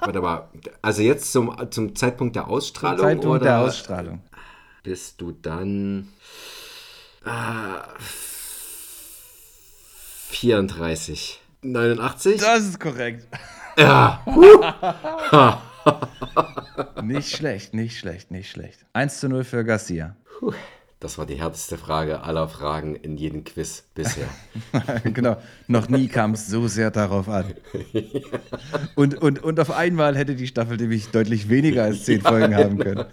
[0.00, 0.48] warte mal.
[0.82, 2.98] Also jetzt zum, zum Zeitpunkt der Ausstrahlung?
[2.98, 4.20] Zum Zeitpunkt oder der Ausstrahlung.
[4.82, 6.08] Bist du dann
[7.24, 7.30] äh,
[10.30, 11.40] 34.
[11.62, 12.40] 89?
[12.40, 13.26] Das ist korrekt.
[13.76, 14.22] Ja.
[17.02, 18.84] nicht schlecht, nicht schlecht, nicht schlecht.
[18.92, 20.16] 1 zu 0 für Garcia.
[20.38, 20.52] Puh.
[21.04, 24.26] Das war die härteste Frage aller Fragen in jedem Quiz bisher.
[25.04, 25.36] genau.
[25.66, 27.44] Noch nie kam es so sehr darauf an.
[28.94, 32.30] und, und, und auf einmal hätte die Staffel nämlich deutlich weniger als zehn ja.
[32.30, 33.04] Folgen haben können.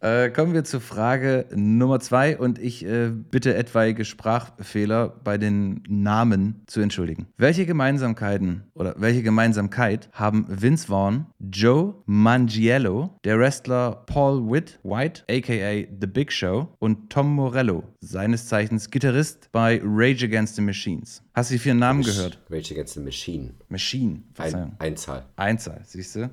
[0.00, 5.84] Äh, kommen wir zur Frage Nummer zwei und ich äh, bitte etwaige Sprachfehler bei den
[5.88, 7.28] Namen zu entschuldigen.
[7.38, 15.22] Welche Gemeinsamkeiten oder welche Gemeinsamkeit haben Vince Vaughn, Joe Mangiello, der Wrestler Paul Witt, White,
[15.30, 21.22] aka The Big Show und Tom Morello, seines Zeichens Gitarrist bei Rage Against the Machines.
[21.34, 22.38] Hast du die vier Namen Rage, gehört?
[22.50, 23.54] Rage Against the Machine.
[23.68, 24.22] Machine.
[24.38, 25.24] Ein, Einzahl.
[25.36, 26.20] Einzahl, siehst du?
[26.20, 26.28] Äh,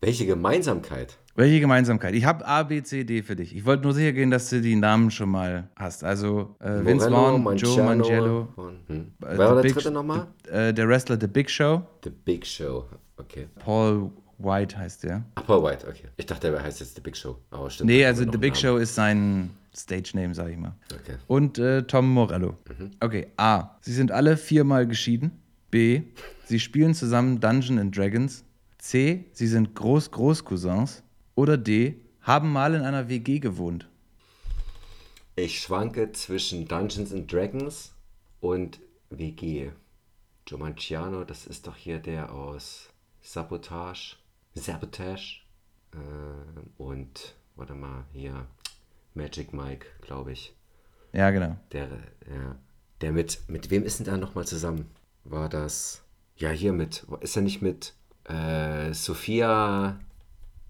[0.00, 1.18] welche Gemeinsamkeit?
[1.36, 2.14] Welche Gemeinsamkeit?
[2.14, 3.54] Ich habe A, B, C, D für dich.
[3.54, 6.04] Ich wollte nur sicher gehen, dass du die Namen schon mal hast.
[6.04, 8.48] Also äh, Vince Vaughn, Joe Mangello.
[8.86, 9.12] Hm.
[9.18, 10.26] Wer war der dritte nochmal?
[10.50, 11.82] Äh, der Wrestler The Big Show.
[12.04, 13.48] The Big Show, okay.
[13.58, 15.24] Paul White heißt der.
[15.34, 16.08] Ach, Paul White, okay.
[16.16, 17.36] Ich dachte, er heißt jetzt The Big Show.
[17.50, 17.90] Aber stimmt.
[17.90, 20.74] Nee, also The Big Show ist sein Stage-Name, sag ich mal.
[20.92, 21.16] Okay.
[21.26, 22.56] Und äh, Tom Morello.
[22.68, 22.90] Mhm.
[23.00, 23.76] Okay, A.
[23.80, 25.32] Sie sind alle viermal geschieden.
[25.70, 26.02] B.
[26.44, 28.44] Sie spielen zusammen Dungeon and Dragons.
[28.78, 29.26] C.
[29.32, 31.02] Sie sind Groß-Groß-Cousins.
[31.34, 32.00] Oder D.
[32.22, 33.88] Haben mal in einer WG gewohnt.
[35.36, 37.92] Ich schwanke zwischen Dungeons and Dragons
[38.40, 39.70] und WG.
[40.46, 42.90] Joe Manciano, das ist doch hier der aus
[43.22, 44.16] Sabotage.
[44.54, 45.42] Sabotage
[45.92, 48.46] äh, und, warte mal, hier,
[49.14, 50.54] Magic Mike, glaube ich.
[51.12, 51.56] Ja, genau.
[51.72, 51.82] Der,
[52.28, 52.56] ja,
[53.00, 54.90] der mit, mit wem ist denn da nochmal zusammen?
[55.24, 56.02] War das,
[56.36, 57.94] ja, hier mit, ist er nicht mit
[58.28, 59.98] äh, Sophia,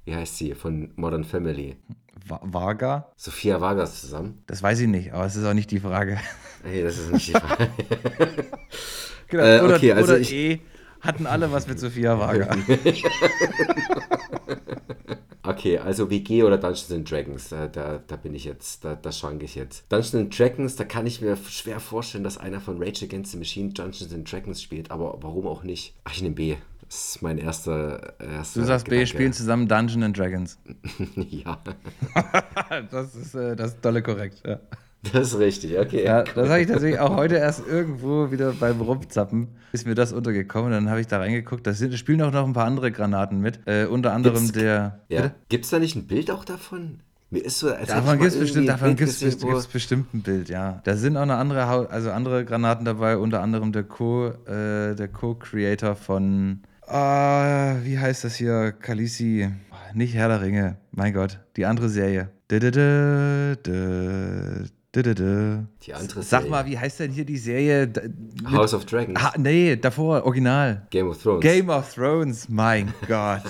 [0.04, 1.76] wie heißt sie, von Modern Family?
[2.26, 3.10] Va- Varga?
[3.16, 4.42] Sophia Vargas zusammen?
[4.46, 6.18] Das weiß ich nicht, aber es ist auch nicht die Frage.
[6.64, 7.70] Nee, das ist nicht die Frage.
[9.28, 9.44] Genau.
[9.44, 10.60] Äh, oder okay, also oder ich- E
[11.02, 12.50] hatten alle was mit Sophia Varga.
[15.60, 19.12] Okay, also WG oder Dungeons and Dragons, da, da, da bin ich jetzt, da, da
[19.12, 19.84] schwanke ich jetzt.
[19.92, 23.36] Dungeons and Dragons, da kann ich mir schwer vorstellen, dass einer von Rage Against the
[23.36, 25.92] Machine Dungeons and Dragons spielt, aber warum auch nicht?
[26.04, 26.56] Ach, ich nehme B.
[26.86, 28.14] Das ist mein erster.
[28.18, 29.06] erster Du sagst, B Gedanke.
[29.06, 30.58] spielen zusammen Dungeons and Dragons.
[31.28, 31.58] ja,
[32.90, 34.40] Das ist äh, das ist dolle korrekt.
[34.46, 34.60] Ja.
[35.12, 36.04] Das ist richtig, okay.
[36.04, 40.12] Ja, das habe ich tatsächlich auch heute erst irgendwo wieder beim Rumzappen, ist mir das
[40.12, 40.70] untergekommen.
[40.72, 41.66] Dann habe ich da reingeguckt.
[41.66, 43.60] Da spielen auch noch ein paar andere Granaten mit.
[43.66, 45.00] Äh, unter anderem Gibt's- der.
[45.08, 45.30] Ja.
[45.48, 47.00] Gibt es da nicht ein Bild auch davon?
[47.32, 49.66] Mir ist so, als Davon gibt es bestimmt, ein davon Bild gibt's, gesehen, wo- gibt's
[49.68, 50.80] bestimmt ein Bild, ja.
[50.82, 55.06] Da sind auch noch andere, also andere Granaten dabei, unter anderem der Co, äh, der
[55.06, 59.48] Co-Creator von, ah, wie heißt das hier, Kalisi,
[59.94, 62.30] nicht Herr der Ringe, mein Gott, die andere Serie.
[62.50, 64.64] Dö-dö-dö, dö, dö-dö-dö.
[64.94, 66.50] Die andere Sag Serie.
[66.50, 67.92] mal, wie heißt denn hier die Serie?
[68.50, 69.20] House of Dragons.
[69.22, 70.86] Ha, nee, davor, original.
[70.90, 71.42] Game of Thrones.
[71.42, 73.44] Game of Thrones, mein Gott.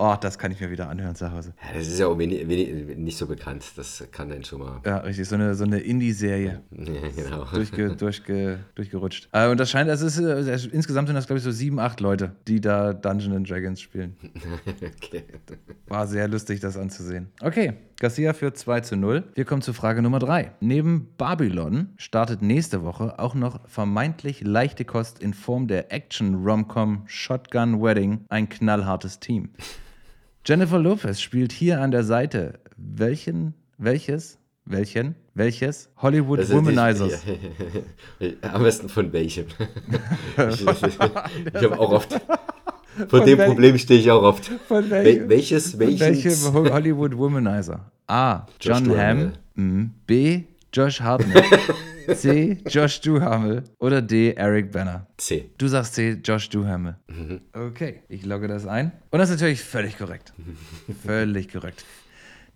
[0.00, 1.54] Oh, das kann ich mir wieder anhören zu Hause.
[1.60, 3.64] Ja, das ist ja auch wenig, wenig, nicht so bekannt.
[3.76, 4.80] Das kann dann schon mal.
[4.86, 6.62] Ja, richtig, so eine, so eine Indie-Serie.
[6.70, 6.84] Ja,
[7.16, 7.44] genau.
[7.52, 9.28] durchge, durchge, durchgerutscht.
[9.32, 11.80] Äh, und das scheint, es ist, äh, es- insgesamt sind das, glaube ich, so sieben,
[11.80, 14.16] acht Leute, die da Dungeons and Dragons spielen.
[14.66, 15.24] okay.
[15.88, 17.28] War sehr lustig, das anzusehen.
[17.42, 19.24] Okay, Garcia führt 2 zu 0.
[19.34, 20.52] Wir kommen zu Frage Nummer 3.
[20.60, 27.82] Neben Babylon startet nächste Woche auch noch vermeintlich leichte Kost in Form der Action-Romcom Shotgun
[27.82, 29.50] Wedding ein knallhartes Team.
[30.48, 36.74] Jennifer Lopez spielt hier an der Seite welchen, welches, welchen, welches Hollywood Das sind die-
[36.74, 37.22] Womanizers.
[38.18, 39.44] Ja, Am besten von welchem.
[40.50, 40.98] ich ich, ich
[41.62, 42.18] habe auch oft.
[43.08, 44.50] Vor dem wel- Problem stehe ich auch oft.
[44.66, 46.00] Von Wel welches, Von welches?
[46.00, 47.90] welchem Ho- Hollywood Womanizer?
[48.06, 48.46] A.
[48.58, 49.32] John Hamm.
[50.06, 50.44] B.
[50.72, 51.44] Josh Hartnett.
[52.14, 52.58] C.
[52.66, 53.64] Josh Duhamel.
[53.78, 54.32] Oder D.
[54.32, 55.06] Eric Banner.
[55.18, 55.50] C.
[55.58, 56.18] Du sagst C.
[56.24, 56.96] Josh Duhamel.
[57.52, 58.92] Okay, ich logge das ein.
[59.10, 60.32] Und das ist natürlich völlig korrekt.
[61.04, 61.84] völlig korrekt.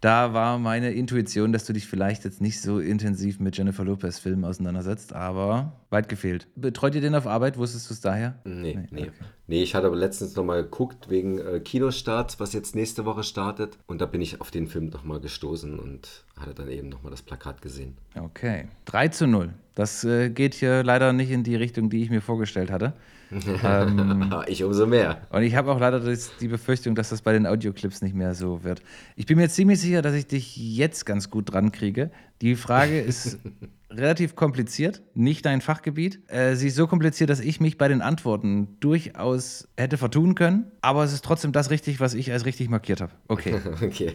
[0.03, 4.18] Da war meine Intuition, dass du dich vielleicht jetzt nicht so intensiv mit Jennifer Lopez
[4.18, 6.48] Filmen auseinandersetzt, aber weit gefehlt.
[6.57, 7.57] Betreut ihr den auf Arbeit?
[7.57, 8.34] Wusstest du es daher?
[8.42, 9.03] Nee, nee.
[9.03, 9.12] okay.
[9.46, 13.78] Nee, ich hatte aber letztens nochmal geguckt wegen äh, Kinostart, was jetzt nächste Woche startet.
[13.86, 17.22] Und da bin ich auf den Film nochmal gestoßen und hatte dann eben nochmal das
[17.22, 17.96] Plakat gesehen.
[18.18, 18.66] Okay.
[18.86, 19.50] 3 zu 0.
[19.76, 22.94] Das äh, geht hier leider nicht in die Richtung, die ich mir vorgestellt hatte.
[23.64, 25.22] Ähm, ich umso mehr.
[25.30, 28.35] und ich habe auch leider das, die Befürchtung, dass das bei den Audioclips nicht mehr
[28.35, 28.83] so wird.
[29.16, 32.11] Ich bin mir ziemlich sicher, dass ich dich jetzt ganz gut dran kriege.
[32.43, 33.38] Die Frage ist
[33.90, 36.28] relativ kompliziert, nicht dein Fachgebiet.
[36.28, 40.72] Äh, sie ist so kompliziert, dass ich mich bei den Antworten durchaus hätte vertun können.
[40.80, 43.12] Aber es ist trotzdem das richtig, was ich als richtig markiert habe.
[43.28, 43.61] Okay.
[43.82, 44.14] Okay.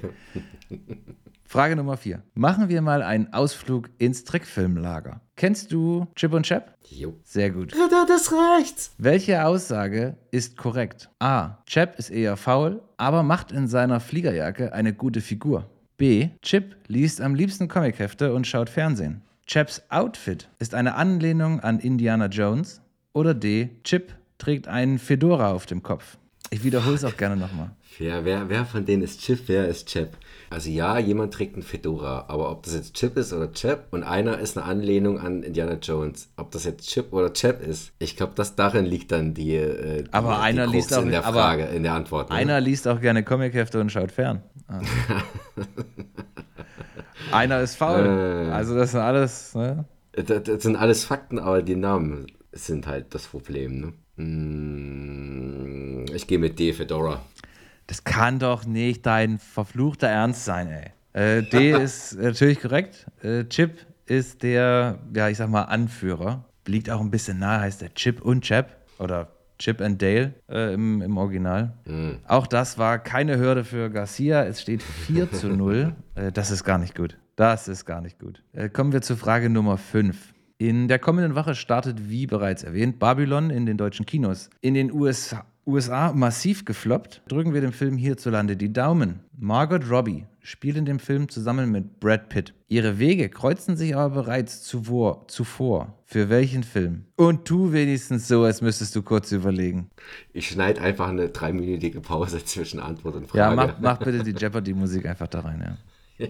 [1.45, 2.21] Frage Nummer 4.
[2.33, 5.21] Machen wir mal einen Ausflug ins Trickfilmlager.
[5.37, 6.75] Kennst du Chip und Chap?
[6.89, 7.15] Jo.
[7.23, 7.73] Sehr gut.
[7.73, 8.93] Ritter des Rechts.
[8.97, 11.09] Welche Aussage ist korrekt?
[11.19, 11.59] A.
[11.65, 15.69] Chap ist eher faul, aber macht in seiner Fliegerjacke eine gute Figur.
[15.97, 16.29] B.
[16.43, 19.23] Chip liest am liebsten Comichefte und schaut Fernsehen.
[19.47, 22.81] Chaps Outfit ist eine Anlehnung an Indiana Jones.
[23.13, 23.69] Oder D.
[23.83, 26.17] Chip trägt einen Fedora auf dem Kopf.
[26.51, 27.71] Ich wiederhole es auch gerne nochmal.
[27.97, 30.15] Wer, wer, wer von denen ist Chip, wer ist Chap?
[30.49, 34.03] Also ja, jemand trägt einen Fedora, aber ob das jetzt Chip ist oder Chap und
[34.03, 38.15] einer ist eine Anlehnung an Indiana Jones, ob das jetzt Chip oder Chap ist, ich
[38.15, 41.11] glaube, dass darin liegt dann die, äh, die, Aber die einer Krux liest auch- in
[41.11, 42.29] der Frage, in der Antwort.
[42.29, 42.35] Ne?
[42.37, 44.41] Einer liest auch gerne Comichefte und schaut fern.
[44.69, 44.79] Ah.
[47.31, 48.05] Einer ist faul.
[48.05, 48.51] Äh.
[48.51, 49.53] Also das sind alles.
[49.55, 49.85] Ne?
[50.13, 53.81] Das, das sind alles Fakten, aber die Namen sind halt das Problem.
[53.81, 53.93] Ne?
[54.15, 57.21] Hm, Ich gehe mit D, Fedora.
[57.87, 60.91] Das kann doch nicht dein verfluchter Ernst sein, ey.
[61.13, 63.07] Äh, D ist natürlich korrekt.
[63.23, 66.45] Äh, Chip ist der, ja, ich sag mal, Anführer.
[66.65, 68.75] Liegt auch ein bisschen nahe, heißt der Chip und Chap.
[68.99, 71.73] Oder Chip and Dale äh, im, im Original.
[72.27, 74.43] Auch das war keine Hürde für Garcia.
[74.43, 75.95] Es steht 4 zu 0.
[76.15, 77.17] Äh, das ist gar nicht gut.
[77.35, 78.43] Das ist gar nicht gut.
[78.53, 80.33] Äh, kommen wir zur Frage Nummer 5.
[80.59, 84.49] In der kommenden Woche startet, wie bereits erwähnt, Babylon in den deutschen Kinos.
[84.61, 87.21] In den USA, USA massiv gefloppt.
[87.27, 89.19] Drücken wir dem Film hierzulande die Daumen.
[89.37, 92.53] Margot Robbie spielt in dem Film zusammen mit Brad Pitt.
[92.69, 95.27] Ihre Wege kreuzen sich aber bereits zuvor.
[95.27, 95.93] zuvor.
[96.05, 97.03] Für welchen Film?
[97.17, 99.89] Und tu wenigstens so, als müsstest du kurz überlegen.
[100.31, 103.39] Ich schneide einfach eine dreiminütige Pause zwischen Antwort und Frage.
[103.39, 105.77] Ja, mach, mach bitte die Jeopardy-Musik einfach da rein,
[106.19, 106.27] ja.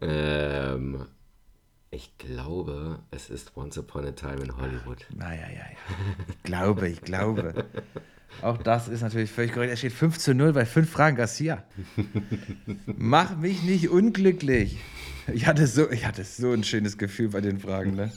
[0.00, 1.04] ähm,
[1.90, 5.06] ich glaube, es ist Once Upon a Time in Hollywood.
[5.14, 5.76] Na ja, ja, ja.
[6.28, 7.64] Ich glaube, ich glaube.
[8.42, 9.70] Auch das ist natürlich völlig korrekt.
[9.70, 11.64] Er steht 5 zu 0 bei 5 Fragen Garcia.
[12.86, 14.78] Mach mich nicht unglücklich.
[15.32, 18.12] Ich hatte, so, ich hatte so ein schönes Gefühl bei den Fragen, ne?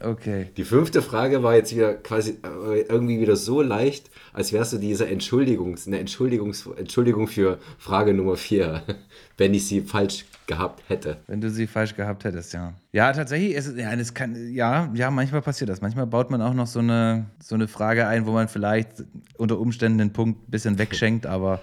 [0.00, 0.50] Okay.
[0.56, 4.78] Die fünfte Frage war jetzt wieder quasi äh, irgendwie wieder so leicht, als wärst du
[4.78, 8.82] diese Entschuldigungs, eine Entschuldigungs, Entschuldigung für Frage Nummer vier,
[9.36, 11.18] wenn ich sie falsch gehabt hätte.
[11.26, 12.74] Wenn du sie falsch gehabt hättest, ja.
[12.92, 15.80] Ja, tatsächlich, ist, ja, es kann, ja, ja, manchmal passiert das.
[15.80, 19.04] Manchmal baut man auch noch so eine, so eine Frage ein, wo man vielleicht
[19.36, 21.60] unter Umständen den Punkt ein bisschen wegschenkt, aber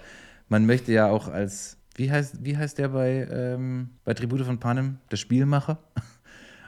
[0.48, 4.60] man möchte ja auch als, wie heißt, wie heißt der bei, ähm, bei Tribute von
[4.60, 4.98] Panem?
[5.10, 5.78] Der Spielmacher?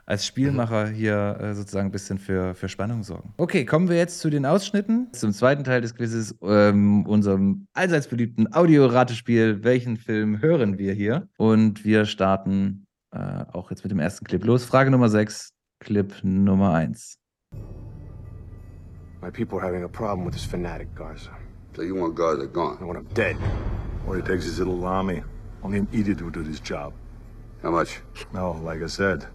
[0.09, 3.35] Als Spielmacher hier äh, sozusagen ein bisschen für, für Spannung sorgen.
[3.37, 5.13] Okay, kommen wir jetzt zu den Ausschnitten.
[5.13, 9.63] Zum zweiten Teil des Quizzes, ähm, unserem allseits beliebten Audioratespiel.
[9.65, 11.29] Welchen Film hören wir hier?
[11.37, 13.19] Und wir starten äh,
[13.53, 14.65] auch jetzt mit dem ersten Clip los.
[14.65, 15.51] Frage Nummer 6,
[15.81, 17.19] Clip Nummer 1.
[19.21, 21.37] My people are having a problem with this fanatic, Garza.
[21.77, 22.79] So you want Garza gone?
[22.81, 23.37] I want him dead.
[24.07, 25.23] All he takes is a little army.
[25.63, 26.95] Only an idiot would do this job.
[27.63, 28.01] How much?
[28.33, 29.27] No, like I said,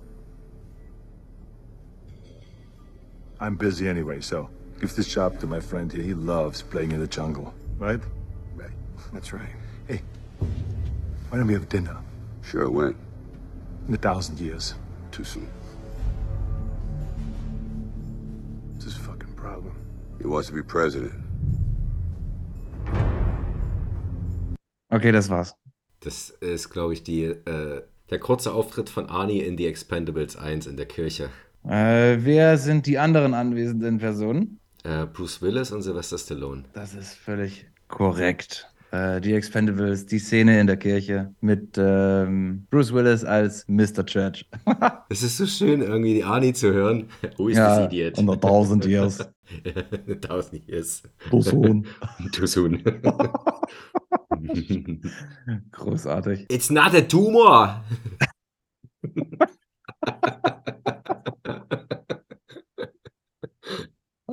[3.44, 6.02] I'm busy anyway, so give this job to my friend here.
[6.02, 8.00] He loves playing in the jungle, right?
[8.56, 8.72] Right.
[9.12, 9.50] That's right.
[9.86, 10.02] Hey,
[11.28, 11.98] why don't we have dinner?
[12.41, 12.96] Sure, when?
[13.89, 14.76] In a thousand years.
[15.12, 15.50] Too soon.
[18.78, 19.76] It's his fucking problem.
[20.22, 21.14] He wants to be president.
[24.89, 25.54] Okay, das war's.
[26.00, 30.66] Das ist, glaube ich, die, äh, der kurze Auftritt von Arnie in The Expendables 1
[30.66, 31.30] in der Kirche.
[31.66, 34.59] Äh, wer sind die anderen anwesenden Personen?
[34.84, 36.64] Äh, Bruce Willis und Sylvester Stallone.
[36.74, 38.68] Das ist völlig korrekt.
[38.91, 44.05] Äh, die Expendables, die Szene in der Kirche mit ähm, Bruce Willis als Mr.
[44.05, 44.45] Church.
[45.09, 47.07] Es ist so schön, irgendwie die Arnie zu hören.
[47.38, 48.18] Who is ja, this idiot?
[48.18, 49.20] in a thousand years.
[49.66, 51.03] A thousand years.
[51.30, 51.86] Too soon.
[52.32, 52.82] Too soon.
[55.72, 56.45] Großartig.
[56.49, 57.84] It's not a tumor.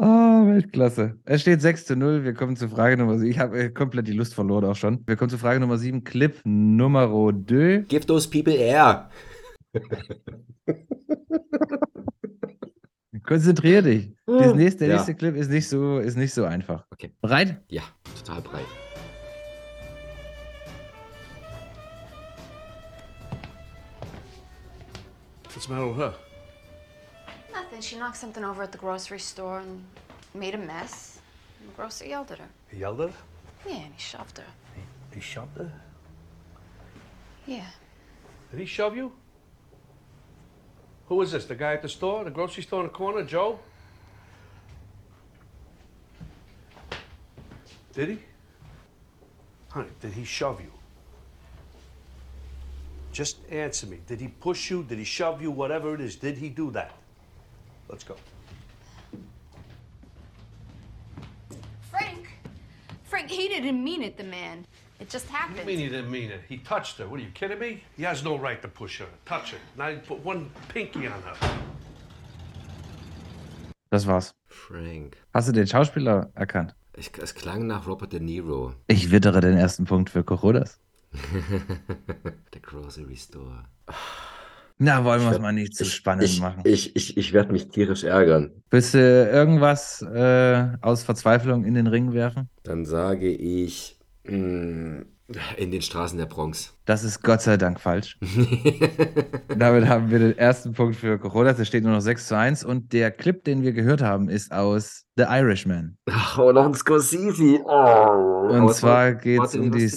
[0.03, 1.19] Oh, Weltklasse.
[1.27, 2.25] Es steht 6 zu 0.
[2.25, 3.31] Wir kommen zu Frage Nummer 7.
[3.31, 5.03] Ich habe äh, komplett die Lust verloren auch schon.
[5.07, 6.05] Wir kommen zu Frage Nummer 7.
[6.05, 7.09] Clip Nummer
[7.47, 7.85] 2.
[7.87, 9.11] Give those people air.
[13.27, 14.15] Konzentrier dich.
[14.25, 14.95] Das nächste, der Ja.
[14.95, 16.87] nächste Clip ist nicht, so, ist nicht so einfach.
[16.91, 17.13] Okay.
[17.21, 17.61] Bereit?
[17.69, 17.83] Ja,
[18.25, 18.65] total breit.
[25.53, 26.15] What's the matter with her?
[27.71, 27.83] Nothing.
[27.83, 29.85] She knocked something over at the grocery store and
[30.35, 31.21] made a mess.
[31.61, 32.49] And the grocer yelled at her.
[32.69, 33.17] He yelled at her?
[33.67, 34.45] Yeah, and he shoved her.
[35.13, 35.71] He shoved her?
[37.47, 37.67] Yeah.
[38.51, 39.13] Did he shove you?
[41.09, 41.45] Who was this?
[41.45, 42.25] The guy at the store?
[42.25, 43.23] The grocery store in the corner?
[43.23, 43.61] Joe?
[47.93, 48.19] Did he?
[49.69, 50.73] Honey, did he shove you?
[53.13, 54.01] Just answer me.
[54.07, 54.85] Did he push you?
[54.85, 55.51] Did he shove you?
[55.51, 56.93] Whatever it is, did he do that?
[57.91, 58.15] Let's go.
[61.91, 62.29] Frank!
[63.03, 64.65] Frank, he didn't mean it, the man.
[65.01, 65.59] It just What do happened.
[65.59, 66.43] you mean he didn't mean it?
[66.49, 67.09] He touched her.
[67.09, 67.83] What are you kidding me?
[67.97, 69.59] He has no right to push her, touch her.
[69.77, 71.35] Now he put one pinky on her.
[73.91, 74.35] Das war's.
[74.47, 75.17] Frank.
[75.35, 76.75] Hast du den Schauspieler erkannt?
[76.97, 78.75] Ich, es klang nach Robert De Niro.
[78.87, 80.79] Ich wittere den ersten Punkt für Corodas.
[82.55, 83.65] Der Grocery Store.
[84.83, 86.63] Na, wollen wir es mal nicht zu spannend ich, machen.
[86.65, 88.51] Ich, ich, ich werde mich tierisch ärgern.
[88.71, 92.49] Willst du irgendwas äh, aus Verzweiflung in den Ring werfen?
[92.63, 95.03] Dann sage ich mh,
[95.59, 96.75] in den Straßen der Bronx.
[96.87, 98.19] Das ist Gott sei Dank falsch.
[99.55, 101.59] Damit haben wir den ersten Punkt für Coronas.
[101.59, 102.65] Es steht nur noch 6 zu 1.
[102.65, 105.99] Und der Clip, den wir gehört haben, ist aus The Irishman.
[106.11, 107.61] Ach, oh, noch ein Scorsese.
[107.67, 108.49] Oh.
[108.51, 109.91] Und zwar war- geht es um die.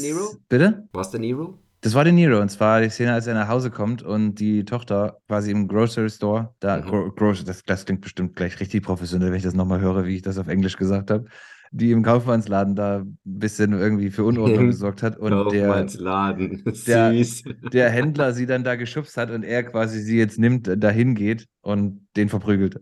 [0.49, 0.89] Bitte?
[0.91, 1.57] War es De Niro?
[1.83, 2.39] Das war De Niro.
[2.39, 6.09] Und zwar die Szene, als er nach Hause kommt und die Tochter quasi im Grocery
[6.09, 6.85] Store, da, Mhm.
[6.85, 10.15] Gro Grocery, das, das klingt bestimmt gleich richtig professionell, wenn ich das nochmal höre, wie
[10.15, 11.25] ich das auf Englisch gesagt habe,
[11.71, 16.63] die im Kaufmannsladen da ein bisschen irgendwie für Unordnung gesorgt hat und der, Kaufmannsladen.
[16.87, 17.43] der- Süß.
[17.73, 21.47] der Händler sie dann da geschubst hat und er quasi sie jetzt nimmt, dahin geht
[21.61, 22.79] und den verprügelt.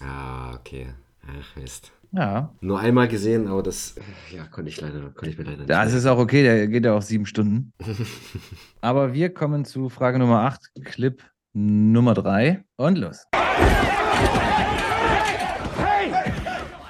[0.00, 0.86] Ah, okay.
[1.26, 1.92] Ach, Mist.
[2.12, 2.54] Ja.
[2.60, 3.94] Nur einmal gesehen, aber das
[4.34, 5.70] ja, konnte ich leider, konnte ich mir leider nicht.
[5.70, 7.72] Das ist auch okay, der geht ja auch sieben Stunden.
[8.80, 13.26] Aber wir kommen zu Frage Nummer 8, Clip Nummer 3 und los.
[15.76, 16.12] Hey!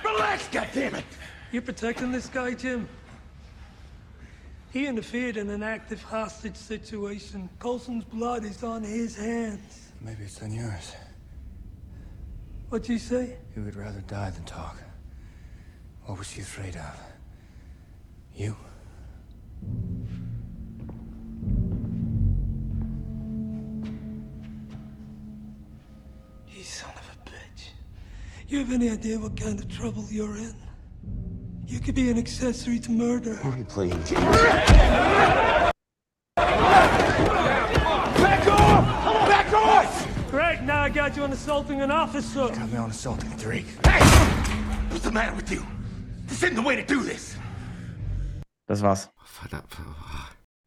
[0.05, 1.05] Relax, goddammit!
[1.51, 2.87] You protecting this guy, Jim?
[4.71, 7.49] He interfered in an active hostage situation.
[7.59, 9.93] Colson's blood is on his hands.
[10.01, 10.95] Maybe it's on yours.
[12.69, 13.39] What'd you say?
[13.55, 14.77] He would rather die than talk.
[16.09, 16.99] What was she afraid of?
[18.35, 18.57] You?
[26.49, 27.73] You son of a bitch.
[28.49, 30.55] You have any idea what kind of trouble you're in?
[31.67, 33.35] You could be an accessory to murder.
[33.35, 34.25] Who are you playing, Jim?
[34.25, 35.75] Back
[38.47, 39.29] off!
[39.29, 40.31] Back off!
[40.31, 42.49] Greg, now I got you on assaulting an officer.
[42.49, 43.67] Got me on assaulting Drake.
[43.85, 44.01] Hey!
[44.89, 45.67] What's the matter with you?
[46.29, 47.37] This isn't the way to do this.
[48.67, 49.11] Das war's.
[49.25, 49.77] Verdammt.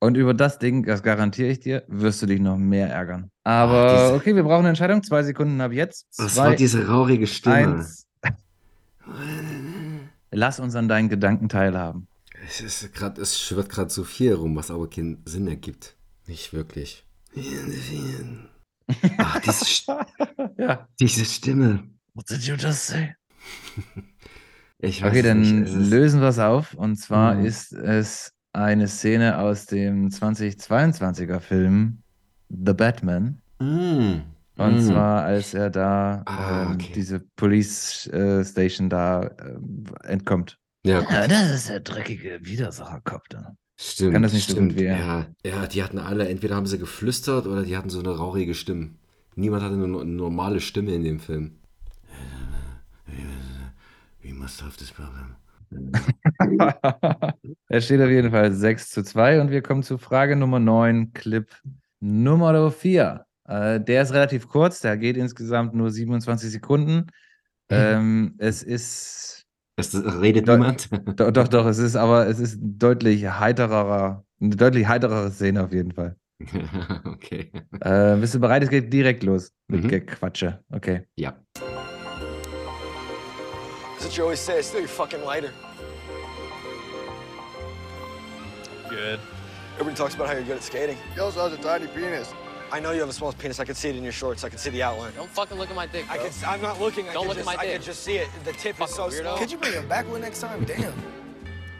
[0.03, 3.29] Und über das Ding, das garantiere ich dir, wirst du dich noch mehr ärgern.
[3.43, 5.03] Aber okay, wir brauchen eine Entscheidung.
[5.03, 6.07] Zwei Sekunden ab jetzt.
[6.17, 7.55] Was Zwei, war diese rauchige Stimme?
[7.75, 8.07] eins.
[10.31, 12.07] Lass uns an deinen Gedanken teilhaben.
[12.47, 15.95] Es, ist grad, es schwirrt gerade so viel rum, was aber keinen Sinn ergibt.
[16.25, 17.05] Nicht wirklich.
[19.17, 20.05] Ach, diese, St-
[20.57, 20.87] Ja.
[20.99, 21.83] diese Stimme.
[22.15, 23.13] What did you just say?
[24.81, 25.73] Ich weiß Okay, dann nicht.
[25.91, 26.73] Lösen wir es auf.
[26.73, 27.45] Und zwar Mhm.
[27.45, 32.01] ist es eine Szene aus dem 2022er Film
[32.49, 33.41] The Batman.
[33.59, 34.21] Mm.
[34.57, 34.79] Und Mm.
[34.81, 36.91] zwar, als er da Ah, ähm, okay.
[36.95, 40.57] diese Police äh, Station da ähm, entkommt.
[40.83, 43.55] Ja, Ja, das ist der dreckige Widersacherkopf da.
[43.79, 44.13] stimmt.
[44.13, 44.79] kann das nicht so stimmt.
[44.81, 44.97] er.
[44.99, 48.53] Ja, ja, die hatten alle, entweder haben sie geflüstert oder die hatten so eine rauchige
[48.55, 48.95] Stimme.
[49.35, 51.57] Niemand hatte eine, eine normale Stimme in dem Film.
[54.23, 55.35] We must solve this problem.
[57.69, 61.13] es steht auf jeden Fall 6 zu 2 und wir kommen zu Frage Nummer 9,
[61.13, 61.49] Clip
[62.01, 63.25] Nummer 4.
[63.47, 67.07] Äh, der ist relativ kurz, der geht insgesamt nur 27 Sekunden.
[67.69, 69.45] Ähm, es ist.
[69.77, 70.89] Das redet Do- niemand.
[71.19, 75.71] Doch, doch, doch, es ist aber es ist deutlich heiterer, eine deutlich heiterere Szene auf
[75.71, 76.17] jeden Fall.
[77.05, 77.51] okay.
[77.79, 78.63] Äh, bist du bereit?
[78.63, 79.87] Es geht direkt los mit Mhm.
[79.87, 80.59] Gequatsche.
[80.69, 81.07] Okay.
[81.15, 81.37] Ja.
[84.11, 84.59] That's what you always say.
[84.59, 85.53] It's still your fucking lighter.
[88.89, 89.21] Good.
[89.75, 90.97] Everybody talks about how you're good at skating.
[91.13, 92.33] He also has a tiny penis.
[92.73, 93.61] I know you have a small penis.
[93.61, 94.43] I can see it in your shorts.
[94.43, 95.13] I can see the outline.
[95.15, 96.11] Don't fucking look at my dick.
[96.11, 96.27] I bro.
[96.27, 96.33] can.
[96.49, 97.07] I'm not looking.
[97.07, 97.75] I Don't can look at just, my I dick.
[97.75, 98.27] can just see it.
[98.43, 99.21] The tip is so weirdo.
[99.21, 99.37] small.
[99.37, 100.65] Could you bring him backwood next time?
[100.65, 100.81] Damn.
[100.91, 100.91] What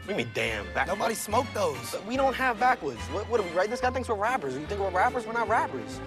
[0.06, 0.64] do you mean, damn?
[0.72, 1.76] Back- Nobody smoked those.
[1.92, 3.00] But We don't have backwoods.
[3.12, 3.68] What, what do we, right?
[3.68, 4.54] This guy thinks we're rappers.
[4.56, 5.26] You think we're rappers?
[5.26, 6.00] We're not rappers.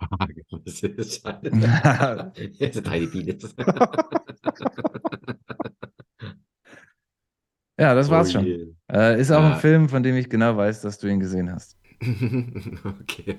[0.64, 1.50] Das ist schade.
[1.50, 3.54] Das ist ein tiny penis.
[7.78, 8.76] Ja, das war's Oh schon.
[8.90, 9.54] Äh, ist auch Ja.
[9.54, 11.78] ein Film, von dem ich genau weiß, dass du ihn gesehen hast.
[12.02, 13.38] okay.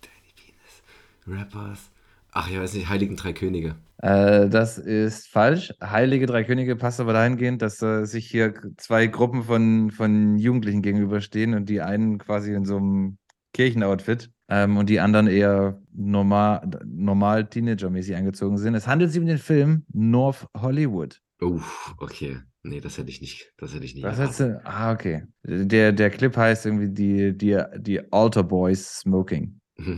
[0.00, 0.82] Tiny penis.
[1.26, 1.90] Rappers.
[2.32, 3.76] Ach, ich weiß nicht, Heiligen Drei Könige.
[3.98, 5.72] Äh, das ist falsch.
[5.82, 10.80] Heilige Drei Könige passt aber dahingehend, dass äh, sich hier zwei Gruppen von, von Jugendlichen
[10.82, 13.18] gegenüberstehen und die einen quasi in so einem
[13.52, 18.74] Kirchenoutfit ähm, und die anderen eher normal, normal Teenager-mäßig angezogen sind.
[18.74, 21.20] Es handelt sich um den Film North Hollywood.
[21.40, 22.38] Uff, okay.
[22.64, 23.52] Nee, das hätte ich nicht.
[23.58, 24.04] Das hätte ich nicht.
[24.04, 24.54] Was erraten.
[24.54, 25.24] heißt, ah, okay.
[25.42, 29.60] Der, der Clip heißt irgendwie die, die, die Altar Boys Smoking.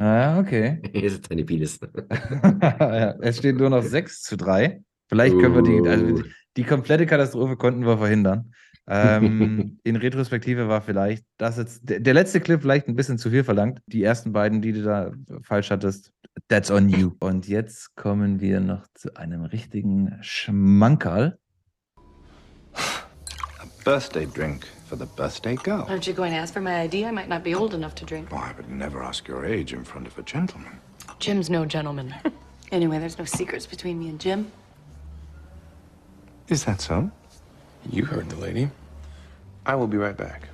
[0.00, 0.80] Ah, okay.
[0.92, 1.78] Hier ist ein tiny penis.
[1.80, 4.82] ja, es steht nur noch 6 zu 3.
[5.08, 6.22] Vielleicht können wir die, also Uh.
[6.56, 8.52] die komplette Katastrophe konnten wir verhindern.
[8.86, 13.30] Ähm, in Retrospektive war vielleicht das jetzt der, der letzte Clip vielleicht ein bisschen zu
[13.30, 13.80] viel verlangt.
[13.86, 15.12] Die ersten beiden, die du da
[15.42, 16.12] falsch hattest,
[16.48, 17.12] that's on you.
[17.20, 21.38] Und jetzt kommen wir noch zu einem richtigen Schmankerl.
[23.84, 25.86] Birthday drink for the birthday girl.
[25.88, 27.04] Aren't you going to ask for my ID?
[27.04, 28.30] I might not be old enough to drink.
[28.30, 30.80] Why, but never ask your age in front of a gentleman.
[31.18, 32.14] Jim's no gentleman.
[32.72, 34.50] anyway, there's no secrets between me and Jim.
[36.48, 37.10] Is that so?
[37.90, 38.70] You heard the lady.
[39.66, 40.48] I will be right back.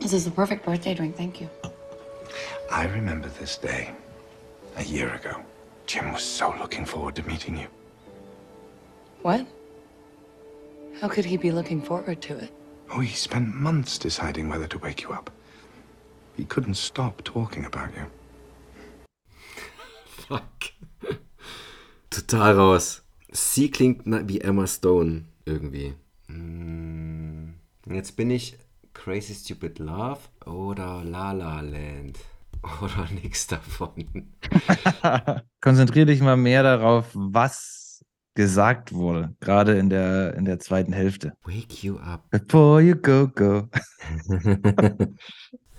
[0.00, 1.16] This is the perfect birthday drink.
[1.16, 1.48] Thank you.
[2.70, 3.90] I remember this day
[4.76, 5.36] a year ago.
[5.86, 7.66] Jim was so looking forward to meeting you.
[9.22, 9.46] What?
[11.00, 12.52] How could he be looking forward to it?
[12.90, 15.30] Oh, he spent months deciding whether to wake you up.
[16.36, 18.06] He couldn't stop talking about you.
[20.04, 20.72] Fuck.
[22.10, 23.02] Total raus.
[23.32, 25.94] Sie klingt wie Emma Stone irgendwie.
[26.26, 27.54] Hm,
[27.86, 28.58] Jetzt bin ich
[28.92, 32.18] Crazy Stupid Love oder La La Land.
[32.82, 34.28] Oder nix davon.
[35.62, 37.79] Konzentrier dich mal mehr darauf, was
[38.34, 41.32] gesagt wurde, gerade in der, in der zweiten Hälfte.
[41.44, 42.30] Wake you up.
[42.30, 43.68] Before you go, go.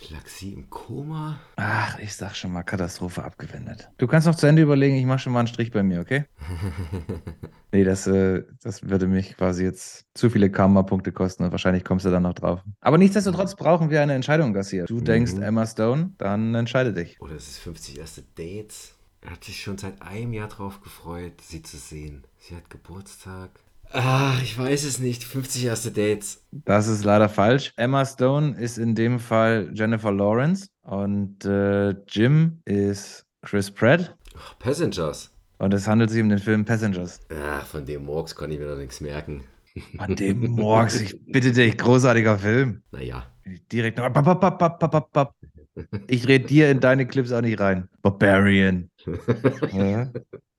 [0.09, 1.39] Lag sie im Koma?
[1.57, 3.89] Ach, ich sag schon mal, Katastrophe abgewendet.
[3.97, 6.25] Du kannst noch zu Ende überlegen, ich mache schon mal einen Strich bei mir, okay?
[7.73, 12.05] Nee, das, äh, das würde mich quasi jetzt zu viele Karma-Punkte kosten und wahrscheinlich kommst
[12.05, 12.59] du dann noch drauf.
[12.81, 14.83] Aber nichtsdestotrotz brauchen wir eine Entscheidung, Garcia.
[14.83, 17.15] Du denkst Emma Stone, dann entscheide dich.
[17.21, 18.97] Oder es ist 50 erste Dates.
[19.21, 22.23] Er hat sich schon seit einem Jahr drauf gefreut, sie zu sehen.
[22.39, 23.51] Sie hat Geburtstag.
[23.93, 25.23] Ach, ich weiß es nicht.
[25.23, 26.43] 50 erste Dates.
[26.51, 27.73] Das ist leider falsch.
[27.75, 34.15] Emma Stone ist in dem Fall Jennifer Lawrence und äh, Jim ist Chris Pratt.
[34.59, 35.29] Passengers.
[35.57, 37.19] Und es handelt sich um den Film Passengers.
[37.29, 39.43] Ach, von dem Morgs konnte ich mir doch nichts merken.
[39.97, 42.81] An dem Morgs, ich bitte dich, großartiger Film.
[42.91, 43.27] Naja.
[43.71, 45.33] Direkt noch.
[46.07, 47.87] Ich rede dir in deine Clips auch nicht rein.
[48.01, 48.89] Barbarian.
[49.71, 50.11] Ja.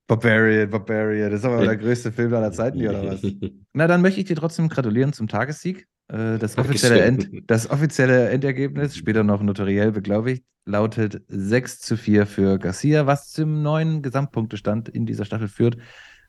[0.07, 1.31] Barbarian, Barbarian.
[1.31, 3.21] Das ist aber der größte Film aller Zeiten, hier, oder was?
[3.73, 5.87] Na, dann möchte ich dir trotzdem gratulieren zum Tagessieg.
[6.09, 12.25] Äh, Das offizielle, End, das offizielle Endergebnis, später noch notariell beglaubigt, lautet 6 zu 4
[12.25, 15.77] für Garcia, was zum neuen Gesamtpunktestand in dieser Staffel führt.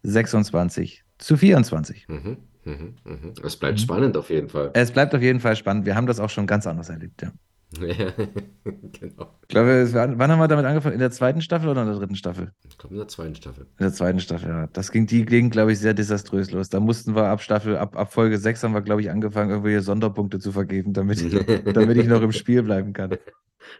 [0.04, 2.06] 26 zu 24.
[2.08, 3.32] Mhm, mhm, mhm.
[3.42, 4.70] Es bleibt spannend auf jeden Fall.
[4.74, 5.86] Es bleibt auf jeden Fall spannend.
[5.86, 7.32] Wir haben das auch schon ganz anders erlebt, ja.
[7.80, 8.10] Ja,
[8.92, 9.38] genau.
[9.42, 10.94] Ich glaube, war, wann haben wir damit angefangen?
[10.94, 12.52] In der zweiten Staffel oder in der dritten Staffel?
[12.68, 13.64] Ich glaube in der zweiten Staffel.
[13.64, 14.66] In der zweiten Staffel, ja.
[14.72, 16.68] Das ging, die ging, glaube ich, sehr desaströs los.
[16.68, 19.82] Da mussten wir ab Staffel, ab, ab Folge 6 haben wir, glaube ich, angefangen, irgendwelche
[19.82, 21.32] Sonderpunkte zu vergeben, damit ich,
[21.72, 23.16] damit ich noch im Spiel bleiben kann.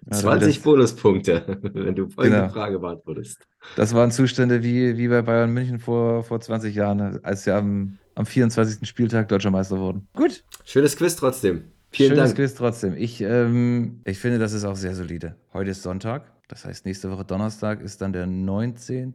[0.07, 2.53] Ja, weil 20 das, Bonuspunkte, wenn du folgende Genau.
[2.53, 3.47] Frage beantwortest.
[3.77, 7.99] das waren Zustände wie, wie bei Bayern München vor, vor 20 Jahren, als sie am,
[8.15, 8.89] am 24.
[8.89, 10.09] Spieltag Deutscher Meister wurden.
[10.15, 10.43] Gut.
[10.65, 11.65] Schönes Quiz trotzdem.
[11.95, 12.37] Vielen Schönes Dank.
[12.37, 12.95] Quiz trotzdem.
[12.97, 15.37] Ich, ähm, ich finde, das ist auch sehr solide.
[15.53, 16.25] Heute ist Sonntag.
[16.49, 19.15] Das heißt, nächste Woche Donnerstag ist dann der 19.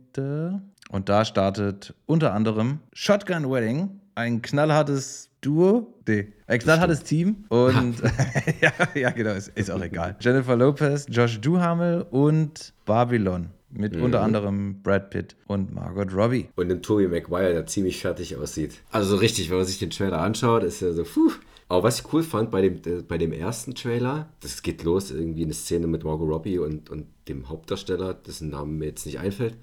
[0.90, 5.94] Und da startet unter anderem Shotgun Wedding, ein knallhartes Duo.
[6.08, 7.46] Nee, ein knallhartes Team.
[7.50, 7.96] Und
[8.62, 10.16] ja, ja, genau, ist, ist auch egal.
[10.20, 13.50] Jennifer Lopez, Josh Duhamel und Babylon.
[13.72, 14.02] Mit Mhm.
[14.02, 16.50] unter anderem Brad Pitt und Margot Robbie.
[16.56, 18.82] Und den Tobey Maguire, der ziemlich fertig aussieht.
[18.90, 21.30] Also richtig, wenn man sich den Trailer anschaut, ist er so, puh.
[21.70, 25.12] Aber was ich cool fand bei dem, äh, bei dem ersten Trailer, das geht los,
[25.12, 29.20] irgendwie eine Szene mit Margot Robbie und, und dem Hauptdarsteller, dessen Namen mir jetzt nicht
[29.20, 29.56] einfällt.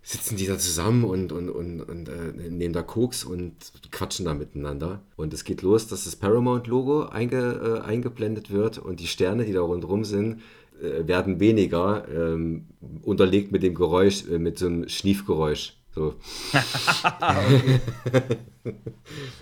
[0.00, 3.52] Sitzen die da zusammen und, und, und, und äh, nehmen da Koks und
[3.90, 5.02] quatschen da miteinander.
[5.16, 9.52] Und es geht los, dass das Paramount-Logo einge, äh, eingeblendet wird und die Sterne, die
[9.52, 10.40] da rundherum sind,
[10.80, 12.68] äh, werden weniger, ähm,
[13.02, 15.77] unterlegt mit dem Geräusch, äh, mit so einem Schniefgeräusch.
[15.98, 16.14] So.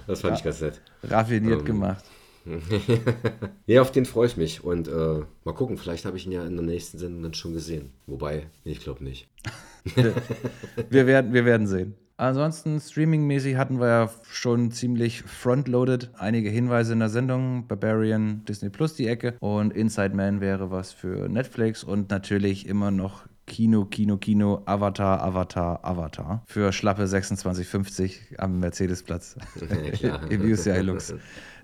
[0.06, 0.80] das fand ich ganz nett.
[1.02, 2.02] Raffiniert Ähm, gemacht.
[3.66, 4.64] ja, auf den freue ich mich.
[4.64, 7.52] Und äh, mal gucken, vielleicht habe ich ihn ja in der nächsten Sendung dann schon
[7.52, 7.92] gesehen.
[8.06, 9.28] Wobei, ich glaube nicht.
[10.88, 11.94] wir, werden, wir werden sehen.
[12.16, 16.12] Ansonsten, streamingmäßig hatten wir ja schon ziemlich frontloaded.
[16.14, 17.66] Einige Hinweise in der Sendung.
[17.68, 19.34] Barbarian, Disney Plus die Ecke.
[19.40, 21.84] Und Inside Man wäre was für Netflix.
[21.84, 26.42] Und natürlich immer noch Kino, Kino, Kino, Avatar, Avatar, Avatar.
[26.46, 29.36] Für schlappe 26,50 am Mercedesplatz.
[30.00, 30.16] Ja.
[30.28, 31.14] Im UCI Lux.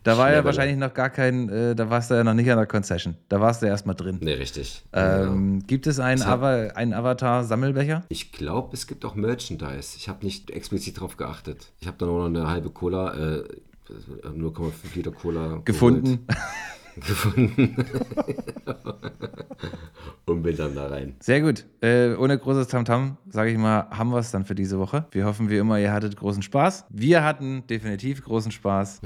[0.04, 2.56] Da war ja wahrscheinlich noch gar kein, äh, da warst du ja noch nicht an
[2.56, 3.16] der Concession.
[3.28, 4.18] Da warst du erstmal drin.
[4.20, 4.82] Nee, richtig.
[4.92, 8.04] Ähm, Gibt es einen, Ava einen Avatar-Sammelbecher?
[8.08, 9.96] Ich glaube, es gibt auch Merchandise.
[9.96, 11.72] Ich habe nicht explizit darauf geachtet.
[11.80, 13.44] Ich habe dann auch noch eine halbe Cola, äh,
[14.24, 16.26] 0,5 Liter Cola Gefunden.
[16.96, 17.76] Gefunden.
[20.24, 21.14] Und bin dann da rein.
[21.18, 21.64] Sehr gut.
[21.80, 25.04] Äh, ohne großes Tamtam, sage ich mal, haben wir es dann für diese Woche.
[25.10, 26.86] Wir hoffen wie immer, ihr hattet großen Spaß.
[26.90, 29.00] Wir hatten definitiv großen Spaß.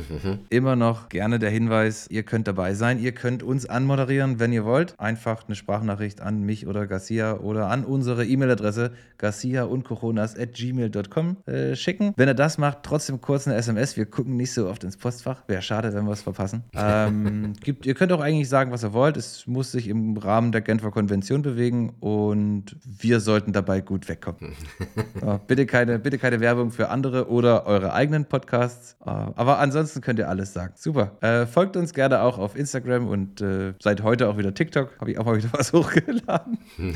[0.50, 3.00] Immer noch gerne der Hinweis, ihr könnt dabei sein.
[3.00, 4.94] Ihr könnt uns anmoderieren, wenn ihr wollt.
[5.00, 11.74] Einfach eine Sprachnachricht an mich oder Garcia oder an unsere E-Mail-Adresse garcia und gmail.com äh,
[11.76, 12.12] schicken.
[12.16, 13.96] Wenn ihr das macht, trotzdem kurz eine SMS.
[13.96, 15.42] Wir gucken nicht so oft ins Postfach.
[15.48, 16.64] Wäre schade, wenn wir es verpassen.
[16.78, 19.16] Ähm, gibt, ihr könnt auch eigentlich sagen, was ihr wollt.
[19.16, 24.52] Es muss sich im Rahmen der Genfer Konvention bewegen und wir sollten dabei gut wegkommen.
[25.22, 28.96] Ja, bitte, keine, bitte keine Werbung für andere oder eure eigenen Podcasts.
[29.04, 30.74] Äh, Aber ansonsten könnt ihr alles sagen.
[30.76, 31.12] Super.
[31.20, 34.90] Äh, folgt uns gerne auch auf Instagram und äh, seit heute auch wieder TikTok.
[35.00, 36.58] Habe ich auch mal wieder was hochgeladen.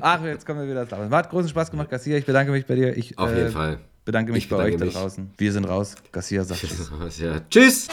[0.00, 1.10] Ach, jetzt kommen wir wieder drauf.
[1.10, 2.16] Hat großen Spaß gemacht, Garcia.
[2.16, 2.96] Ich bedanke mich bei dir.
[2.96, 3.78] Ich, Auf äh, jeden Fall.
[4.04, 4.94] Bedanke mich Ich bei bedanke euch da mich.
[4.94, 5.30] draußen.
[5.38, 5.94] Wir sind raus.
[6.12, 7.18] Garcia sagt Tschüss.
[7.18, 7.40] Ja.
[7.50, 7.88] Tschüss!